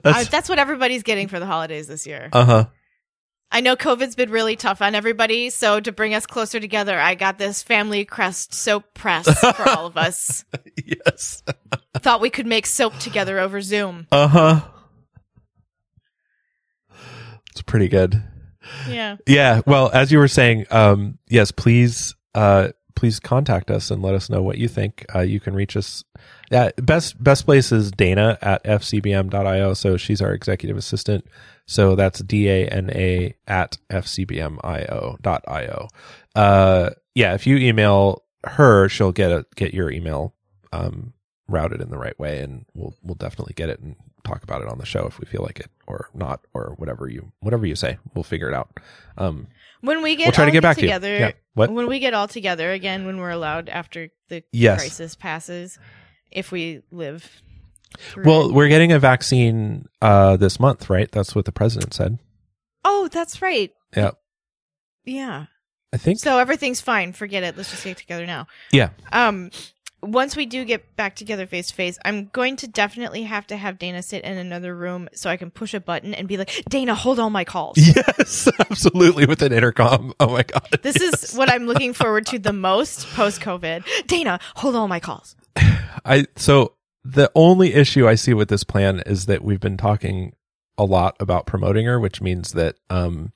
That's 0.02 0.28
that's 0.30 0.48
what 0.48 0.58
everybody's 0.58 1.04
getting 1.04 1.28
for 1.28 1.38
the 1.38 1.46
holidays 1.46 1.86
this 1.86 2.08
year. 2.08 2.28
uh 2.32 2.44
huh. 2.44 2.64
I 3.56 3.60
know 3.60 3.74
COVID's 3.74 4.16
been 4.16 4.28
really 4.28 4.54
tough 4.54 4.82
on 4.82 4.94
everybody, 4.94 5.48
so 5.48 5.80
to 5.80 5.90
bring 5.90 6.12
us 6.12 6.26
closer 6.26 6.60
together, 6.60 7.00
I 7.00 7.14
got 7.14 7.38
this 7.38 7.62
Family 7.62 8.04
Crest 8.04 8.52
soap 8.52 8.92
press 8.92 9.26
for 9.40 9.66
all 9.70 9.86
of 9.86 9.96
us. 9.96 10.44
yes. 10.84 11.42
Thought 11.96 12.20
we 12.20 12.28
could 12.28 12.46
make 12.46 12.66
soap 12.66 12.98
together 12.98 13.38
over 13.38 13.62
Zoom. 13.62 14.08
Uh 14.12 14.28
huh. 14.28 14.60
It's 17.50 17.62
pretty 17.62 17.88
good. 17.88 18.22
Yeah. 18.86 19.16
Yeah. 19.26 19.62
Well, 19.64 19.90
as 19.90 20.12
you 20.12 20.18
were 20.18 20.28
saying, 20.28 20.66
um, 20.70 21.16
yes, 21.26 21.50
please, 21.50 22.14
uh, 22.34 22.72
please 22.94 23.18
contact 23.18 23.70
us 23.70 23.90
and 23.90 24.02
let 24.02 24.14
us 24.14 24.28
know 24.28 24.42
what 24.42 24.58
you 24.58 24.68
think. 24.68 25.06
Uh, 25.14 25.20
you 25.20 25.40
can 25.40 25.54
reach 25.54 25.78
us. 25.78 26.04
Yeah, 26.50 26.72
best 26.76 27.22
best 27.24 27.46
place 27.46 27.72
is 27.72 27.90
Dana 27.90 28.36
at 28.42 28.62
fcbm.io. 28.64 29.72
So 29.72 29.96
she's 29.96 30.20
our 30.20 30.34
executive 30.34 30.76
assistant. 30.76 31.24
So 31.66 31.96
that's 31.96 32.20
D 32.20 32.48
A 32.48 32.68
N 32.68 32.90
A 32.94 33.34
at 33.46 33.76
fcbmio.io. 33.90 35.88
Uh, 36.34 36.90
yeah, 37.14 37.34
if 37.34 37.46
you 37.46 37.56
email 37.56 38.22
her, 38.44 38.88
she'll 38.88 39.12
get 39.12 39.30
a, 39.32 39.46
get 39.56 39.74
your 39.74 39.90
email 39.90 40.34
um, 40.72 41.12
routed 41.48 41.80
in 41.80 41.90
the 41.90 41.98
right 41.98 42.18
way, 42.18 42.40
and 42.40 42.66
we'll 42.74 42.94
we'll 43.02 43.14
definitely 43.16 43.54
get 43.54 43.68
it 43.68 43.80
and 43.80 43.96
talk 44.24 44.42
about 44.42 44.60
it 44.62 44.68
on 44.68 44.78
the 44.78 44.86
show 44.86 45.06
if 45.06 45.18
we 45.20 45.26
feel 45.26 45.42
like 45.42 45.60
it 45.60 45.70
or 45.86 46.08
not 46.14 46.40
or 46.52 46.74
whatever 46.78 47.08
you 47.08 47.32
whatever 47.40 47.66
you 47.66 47.74
say. 47.76 47.98
We'll 48.14 48.24
figure 48.24 48.48
it 48.48 48.54
out. 48.54 48.78
Um, 49.16 49.48
When 49.80 50.02
we 50.02 50.16
get 50.16 50.26
we'll 50.26 50.32
try 50.32 50.44
to 50.46 50.50
get 50.50 50.62
back 50.62 50.76
to 50.76 50.82
you. 50.82 50.88
together, 50.88 51.16
Yeah. 51.16 51.32
What? 51.54 51.70
when 51.70 51.86
we 51.86 51.98
get 52.00 52.12
all 52.14 52.28
together 52.28 52.70
again, 52.72 53.06
when 53.06 53.18
we're 53.18 53.30
allowed 53.30 53.68
after 53.68 54.08
the 54.28 54.42
Yes. 54.52 54.80
crisis 54.80 55.14
passes, 55.14 55.78
if 56.30 56.52
we 56.52 56.82
live. 56.90 57.42
Through 57.96 58.24
Well, 58.24 58.52
we're 58.52 58.68
getting 58.68 58.92
a 58.92 58.98
vaccine 58.98 59.86
uh, 60.02 60.36
this 60.36 60.58
month, 60.60 60.88
right? 60.90 61.10
That's 61.10 61.34
what 61.34 61.44
the 61.44 61.52
president 61.52 61.94
said. 61.94 62.18
oh, 62.84 63.08
that's 63.12 63.40
right. 63.42 63.72
Yeah, 63.96 64.12
Yeah. 65.04 65.46
I 65.92 65.96
think. 65.98 66.18
So 66.18 66.38
everything's 66.38 66.80
fine. 66.80 67.12
Forget 67.12 67.42
it. 67.44 67.56
Let's 67.56 67.70
just 67.70 67.84
get 67.84 67.96
together 67.96 68.26
now. 68.26 68.48
yeah, 68.72 68.90
Um, 69.12 69.50
once 70.02 70.36
we 70.36 70.44
do 70.46 70.64
get 70.64 70.94
back 70.96 71.16
together 71.16 71.46
face 71.46 71.68
to 71.68 71.74
face, 71.74 71.98
I'm 72.04 72.26
going 72.26 72.56
to 72.56 72.68
definitely 72.68 73.22
have 73.22 73.46
to 73.48 73.56
have 73.56 73.78
Dana 73.78 74.02
sit 74.02 74.24
in 74.24 74.36
another 74.36 74.74
room 74.74 75.08
so 75.14 75.30
I 75.30 75.36
can 75.36 75.50
push 75.50 75.72
a 75.74 75.80
button 75.80 76.12
and 76.12 76.28
be 76.28 76.36
like, 76.36 76.50
Dana, 76.68 76.94
hold 76.94 77.18
all 77.18 77.30
my 77.30 77.44
calls. 77.44 77.78
yes, 77.96 78.48
absolutely 78.58 79.26
with 79.26 79.40
an 79.42 79.52
intercom. 79.52 80.12
Oh 80.20 80.28
my 80.28 80.42
god, 80.42 80.80
This 80.82 80.96
is 80.96 81.34
what 81.34 81.50
I'm 81.50 81.66
looking 81.66 81.92
forward 81.92 82.26
to 82.26 82.38
the 82.38 82.52
most 82.52 83.06
post 83.14 83.40
COVID. 83.40 83.84
Dana, 84.06 84.38
hold 84.56 84.76
all 84.76 84.86
my 84.88 85.00
calls. 85.00 85.34
I 86.04 86.26
so 86.36 86.74
the 87.12 87.30
only 87.34 87.74
issue 87.74 88.08
I 88.08 88.14
see 88.16 88.34
with 88.34 88.48
this 88.48 88.64
plan 88.64 89.00
is 89.06 89.26
that 89.26 89.42
we've 89.44 89.60
been 89.60 89.76
talking 89.76 90.34
a 90.76 90.84
lot 90.84 91.16
about 91.20 91.46
promoting 91.46 91.86
her, 91.86 92.00
which 92.00 92.20
means 92.20 92.52
that 92.52 92.76
um, 92.90 93.32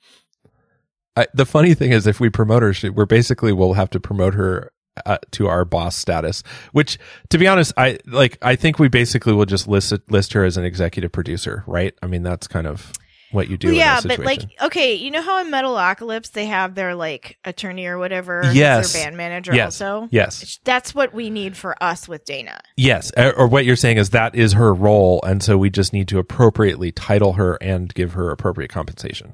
I, 1.15 1.27
the 1.33 1.45
funny 1.45 1.73
thing 1.73 1.91
is 1.91 2.05
if 2.05 2.19
we 2.19 2.29
promote 2.29 2.63
her, 2.63 2.73
she, 2.73 2.89
we're 2.89 3.05
basically 3.05 3.53
we'll 3.53 3.73
have 3.73 3.89
to 3.91 3.99
promote 3.99 4.33
her. 4.33 4.71
Uh, 5.05 5.17
to 5.31 5.47
our 5.47 5.63
boss 5.63 5.95
status, 5.95 6.43
which, 6.73 6.99
to 7.29 7.37
be 7.37 7.47
honest, 7.47 7.71
I 7.77 7.97
like. 8.05 8.37
I 8.41 8.57
think 8.57 8.77
we 8.77 8.89
basically 8.89 9.31
will 9.31 9.45
just 9.45 9.65
list 9.65 9.93
list 10.09 10.33
her 10.33 10.43
as 10.43 10.57
an 10.57 10.65
executive 10.65 11.13
producer, 11.13 11.63
right? 11.65 11.93
I 12.03 12.07
mean, 12.07 12.23
that's 12.23 12.45
kind 12.45 12.67
of 12.67 12.91
what 13.31 13.49
you 13.49 13.57
do. 13.57 13.67
Well, 13.69 13.75
yeah, 13.77 13.99
that 14.01 14.07
but 14.17 14.25
like, 14.25 14.41
okay, 14.61 14.95
you 14.95 15.11
know 15.11 15.21
how 15.21 15.39
in 15.39 15.47
Metalocalypse 15.51 16.31
they 16.31 16.45
have 16.47 16.75
their 16.75 16.95
like 16.95 17.37
attorney 17.45 17.85
or 17.85 17.97
whatever, 17.97 18.41
Yes. 18.53 18.93
their 18.93 19.03
band 19.03 19.17
manager 19.17 19.53
Yes. 19.55 19.81
also. 19.81 20.07
yes, 20.11 20.59
That's 20.63 20.93
what 20.95 21.13
we 21.13 21.29
need 21.29 21.55
for 21.57 21.81
us 21.83 22.07
with 22.07 22.25
Dana. 22.25 22.59
yes, 22.77 23.11
or 23.17 23.47
what 23.47 23.65
you're 23.65 23.75
saying 23.75 23.97
is 23.97 24.09
that 24.11 24.35
is 24.35 24.53
her 24.53 24.73
role, 24.73 25.21
and 25.23 25.41
so 25.43 25.57
we 25.57 25.69
just 25.69 25.93
need 25.93 26.07
to 26.09 26.19
appropriately 26.19 26.91
title 26.91 27.33
her 27.33 27.55
and 27.61 27.93
give 27.93 28.13
her 28.13 28.29
appropriate 28.31 28.69
compensation. 28.71 29.33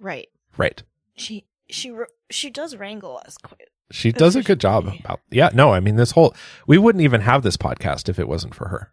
Right. 0.00 0.28
Right. 0.56 0.82
She 1.16 1.44
she 1.68 1.92
she 2.30 2.50
does 2.50 2.76
wrangle 2.76 3.20
us 3.24 3.36
quite. 3.38 3.68
She 3.90 4.12
does 4.12 4.34
a 4.34 4.42
good 4.42 4.60
job 4.60 4.86
about. 4.86 5.20
Yeah, 5.30 5.50
no, 5.54 5.72
I 5.72 5.80
mean 5.80 5.96
this 5.96 6.12
whole 6.12 6.34
we 6.66 6.78
wouldn't 6.78 7.02
even 7.02 7.20
have 7.20 7.42
this 7.42 7.56
podcast 7.56 8.08
if 8.08 8.18
it 8.18 8.28
wasn't 8.28 8.54
for 8.54 8.68
her. 8.68 8.92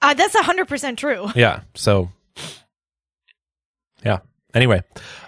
Uh, 0.00 0.14
that's 0.14 0.34
hundred 0.38 0.68
percent 0.68 0.98
true. 0.98 1.28
Yeah. 1.34 1.62
So 1.74 2.10
Yeah. 4.04 4.18
Anyway, 4.54 4.82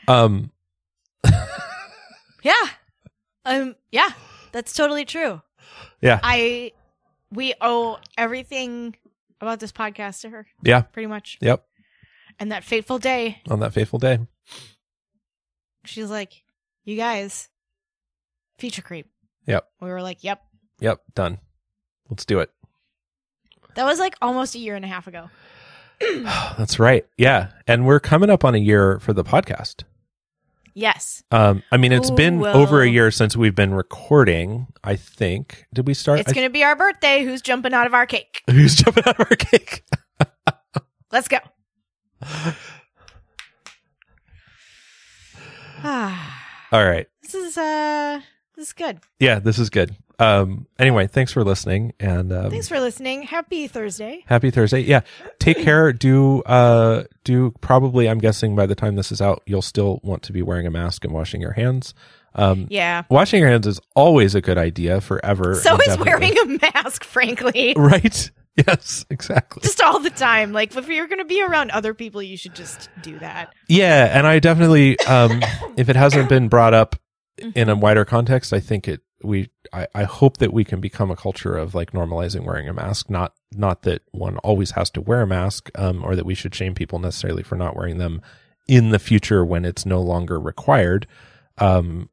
um 0.09 0.50
Yeah. 2.42 2.54
Um. 3.44 3.76
Yeah. 3.92 4.11
That's 4.52 4.72
totally 4.72 5.04
true. 5.04 5.42
yeah. 6.00 6.20
I 6.22 6.72
we 7.33 7.54
owe 7.61 7.98
everything 8.18 8.96
about 9.40 9.61
this 9.61 9.72
podcast 9.72 10.22
to 10.22 10.30
her, 10.30 10.46
Yeah. 10.62 10.83
pretty 10.83 11.06
much. 11.06 11.38
Yep. 11.40 11.64
And 12.38 12.50
that 12.52 12.64
fateful 12.64 12.98
day, 12.98 13.42
On 13.50 13.61
that 13.61 13.72
fateful 13.74 13.98
day. 13.98 14.18
she's 15.85 16.11
like, 16.11 16.42
"You 16.85 16.96
guys, 16.96 17.48
feature 18.59 18.83
creep." 18.83 19.11
Yep. 19.46 19.66
We 19.80 19.90
were 19.90 20.02
like, 20.02 20.24
"Yep." 20.24 20.42
Yep, 20.80 21.02
done. 21.14 21.38
Let's 22.09 22.24
do 22.24 22.40
it. 22.40 22.50
That 23.74 23.85
was 23.85 23.98
like 23.98 24.14
almost 24.22 24.54
a 24.54 24.59
year 24.59 24.74
and 24.76 24.85
a 24.85 24.88
half 24.88 25.06
ago. 25.06 25.28
That's 26.58 26.78
right. 26.78 27.06
Yeah. 27.18 27.50
And 27.66 27.86
we're 27.86 28.00
coming 28.00 28.30
up 28.30 28.44
on 28.44 28.54
a 28.54 28.58
year 28.58 28.98
for 29.00 29.12
the 29.12 29.24
podcast. 29.24 29.84
Yes. 30.74 31.22
Um 31.30 31.62
I 31.72 31.76
mean 31.76 31.92
it's 31.92 32.10
Ooh, 32.10 32.14
been 32.16 32.38
well. 32.38 32.56
over 32.56 32.80
a 32.82 32.88
year 32.88 33.10
since 33.10 33.36
we've 33.36 33.54
been 33.54 33.74
recording, 33.74 34.68
I 34.84 34.96
think. 34.96 35.66
Did 35.74 35.86
we 35.86 35.94
start 35.94 36.20
It's 36.20 36.30
I- 36.30 36.32
going 36.32 36.46
to 36.46 36.52
be 36.52 36.62
our 36.64 36.76
birthday. 36.76 37.24
Who's 37.24 37.42
jumping 37.42 37.74
out 37.74 37.86
of 37.86 37.94
our 37.94 38.06
cake? 38.06 38.42
Who's 38.50 38.76
jumping 38.76 39.04
out 39.06 39.18
of 39.20 39.26
our 39.30 39.36
cake? 39.36 39.82
Let's 41.12 41.28
go. 41.28 41.38
All 46.72 46.84
right. 46.84 47.06
this 47.22 47.34
is 47.34 47.58
uh 47.58 48.20
this 48.56 48.68
is 48.68 48.72
good. 48.72 49.00
Yeah, 49.18 49.38
this 49.38 49.58
is 49.58 49.70
good. 49.70 49.94
Um 50.20 50.66
anyway, 50.78 51.06
thanks 51.06 51.33
for 51.33 51.42
listening 51.42 51.92
and 51.98 52.33
um 52.33 52.50
Thanks 52.50 52.68
for 52.68 52.78
listening. 52.78 53.22
Happy 53.22 53.66
Thursday. 53.66 54.22
Happy 54.26 54.50
Thursday. 54.50 54.80
Yeah. 54.80 55.00
Take 55.38 55.59
care. 55.62 55.92
Do 55.92 56.42
uh 56.42 57.04
do 57.24 57.52
probably 57.61 58.09
I'm 58.09 58.18
guessing 58.18 58.54
by 58.54 58.66
the 58.66 58.74
time 58.74 58.96
this 58.96 59.11
is 59.11 59.20
out, 59.22 59.42
you'll 59.46 59.62
still 59.62 60.00
want 60.02 60.22
to 60.24 60.33
be 60.33 60.42
wearing 60.42 60.66
a 60.66 60.70
mask 60.70 61.04
and 61.04 61.12
washing 61.14 61.40
your 61.40 61.52
hands. 61.52 61.94
Um 62.35 62.66
Yeah. 62.70 63.04
washing 63.09 63.40
your 63.40 63.48
hands 63.48 63.66
is 63.66 63.80
always 63.96 64.35
a 64.35 64.40
good 64.40 64.59
idea 64.59 65.00
forever. 65.00 65.54
So 65.54 65.76
is 65.88 65.98
wearing 65.98 66.37
a 66.38 66.44
mask, 66.74 67.02
frankly. 67.04 67.74
Right? 67.76 68.30
Yes, 68.56 69.06
exactly. 69.09 69.62
Just 69.62 69.80
all 69.80 70.00
the 70.00 70.11
time. 70.11 70.52
Like 70.52 70.76
if 70.76 70.88
you're 70.88 71.06
going 71.06 71.20
to 71.20 71.24
be 71.24 71.40
around 71.42 71.70
other 71.70 71.94
people, 71.94 72.20
you 72.22 72.37
should 72.37 72.54
just 72.54 72.90
do 73.00 73.18
that. 73.20 73.54
Yeah, 73.68 74.11
and 74.16 74.26
I 74.26 74.38
definitely 74.38 74.98
um 75.00 75.40
if 75.78 75.88
it 75.88 75.96
hasn't 75.96 76.28
been 76.28 76.48
brought 76.48 76.74
up 76.74 76.96
in 77.54 77.70
a 77.70 77.74
wider 77.76 78.04
context, 78.04 78.52
I 78.52 78.61
think 78.61 78.87
it 78.87 79.00
we 79.22 79.50
I, 79.72 79.87
I 79.94 80.04
hope 80.04 80.38
that 80.38 80.52
we 80.52 80.64
can 80.64 80.80
become 80.80 81.11
a 81.11 81.16
culture 81.16 81.56
of 81.56 81.74
like 81.74 81.92
normalizing 81.92 82.44
wearing 82.44 82.68
a 82.68 82.72
mask. 82.72 83.11
Not 83.11 83.35
not 83.52 83.83
that 83.83 84.02
one 84.12 84.38
always 84.38 84.72
has 84.72 84.90
to 84.90 85.00
wear 85.00 85.22
a 85.22 85.26
mask, 85.26 85.70
um, 85.74 86.04
or 86.04 86.16
that 86.16 86.26
we 86.26 86.35
should 86.35 86.54
shame 86.54 86.74
people 86.74 86.98
necessarily 86.98 87.42
for 87.42 87.56
not 87.56 87.76
wearing 87.76 87.98
them 87.98 88.22
in 88.68 88.90
the 88.90 88.98
future 88.98 89.44
when 89.44 89.64
it's 89.64 89.85
no 89.85 90.00
longer 90.00 90.38
required. 90.38 91.06
Um 91.59 92.09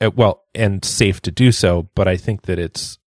uh, 0.00 0.10
well, 0.14 0.44
and 0.54 0.84
safe 0.84 1.20
to 1.20 1.30
do 1.30 1.52
so, 1.52 1.88
but 1.94 2.08
I 2.08 2.16
think 2.16 2.42
that 2.42 2.58
it's 2.58 2.98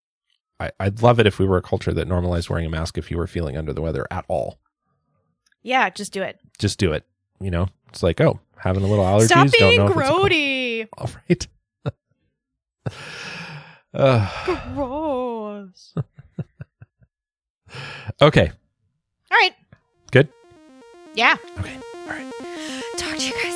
I, 0.59 0.71
I'd 0.79 1.01
love 1.01 1.19
it 1.19 1.27
if 1.27 1.39
we 1.39 1.45
were 1.45 1.57
a 1.57 1.61
culture 1.61 1.93
that 1.93 2.07
normalized 2.07 2.49
wearing 2.49 2.65
a 2.65 2.69
mask 2.69 2.97
if 2.97 3.09
you 3.11 3.17
were 3.17 3.27
feeling 3.27 3.57
under 3.57 3.73
the 3.73 3.81
weather 3.81 4.05
at 4.11 4.25
all. 4.27 4.59
Yeah, 5.63 5.89
just 5.89 6.13
do 6.13 6.21
it. 6.21 6.39
Just 6.59 6.77
do 6.77 6.91
it. 6.93 7.05
You 7.39 7.51
know? 7.51 7.67
It's 7.89 8.03
like, 8.03 8.21
oh, 8.21 8.39
having 8.57 8.83
a 8.83 8.87
little 8.87 9.05
allergies. 9.05 9.25
Stop 9.25 9.47
don't 9.47 9.59
being 9.59 9.77
know 9.77 9.85
if 9.87 9.97
it's 9.97 9.99
a 9.99 10.11
cold. 10.11 10.31
grody. 10.31 10.87
All 10.97 11.09
right. 11.29 11.47
uh, 13.93 14.27
Gross. 14.73 15.93
okay. 18.21 18.51
All 19.31 19.37
right. 19.37 19.53
Good. 20.11 20.29
Yeah. 21.15 21.35
Okay. 21.59 21.77
All 22.05 22.09
right. 22.09 22.31
Talk 22.97 23.17
to 23.17 23.25
you 23.25 23.33
guys. 23.43 23.52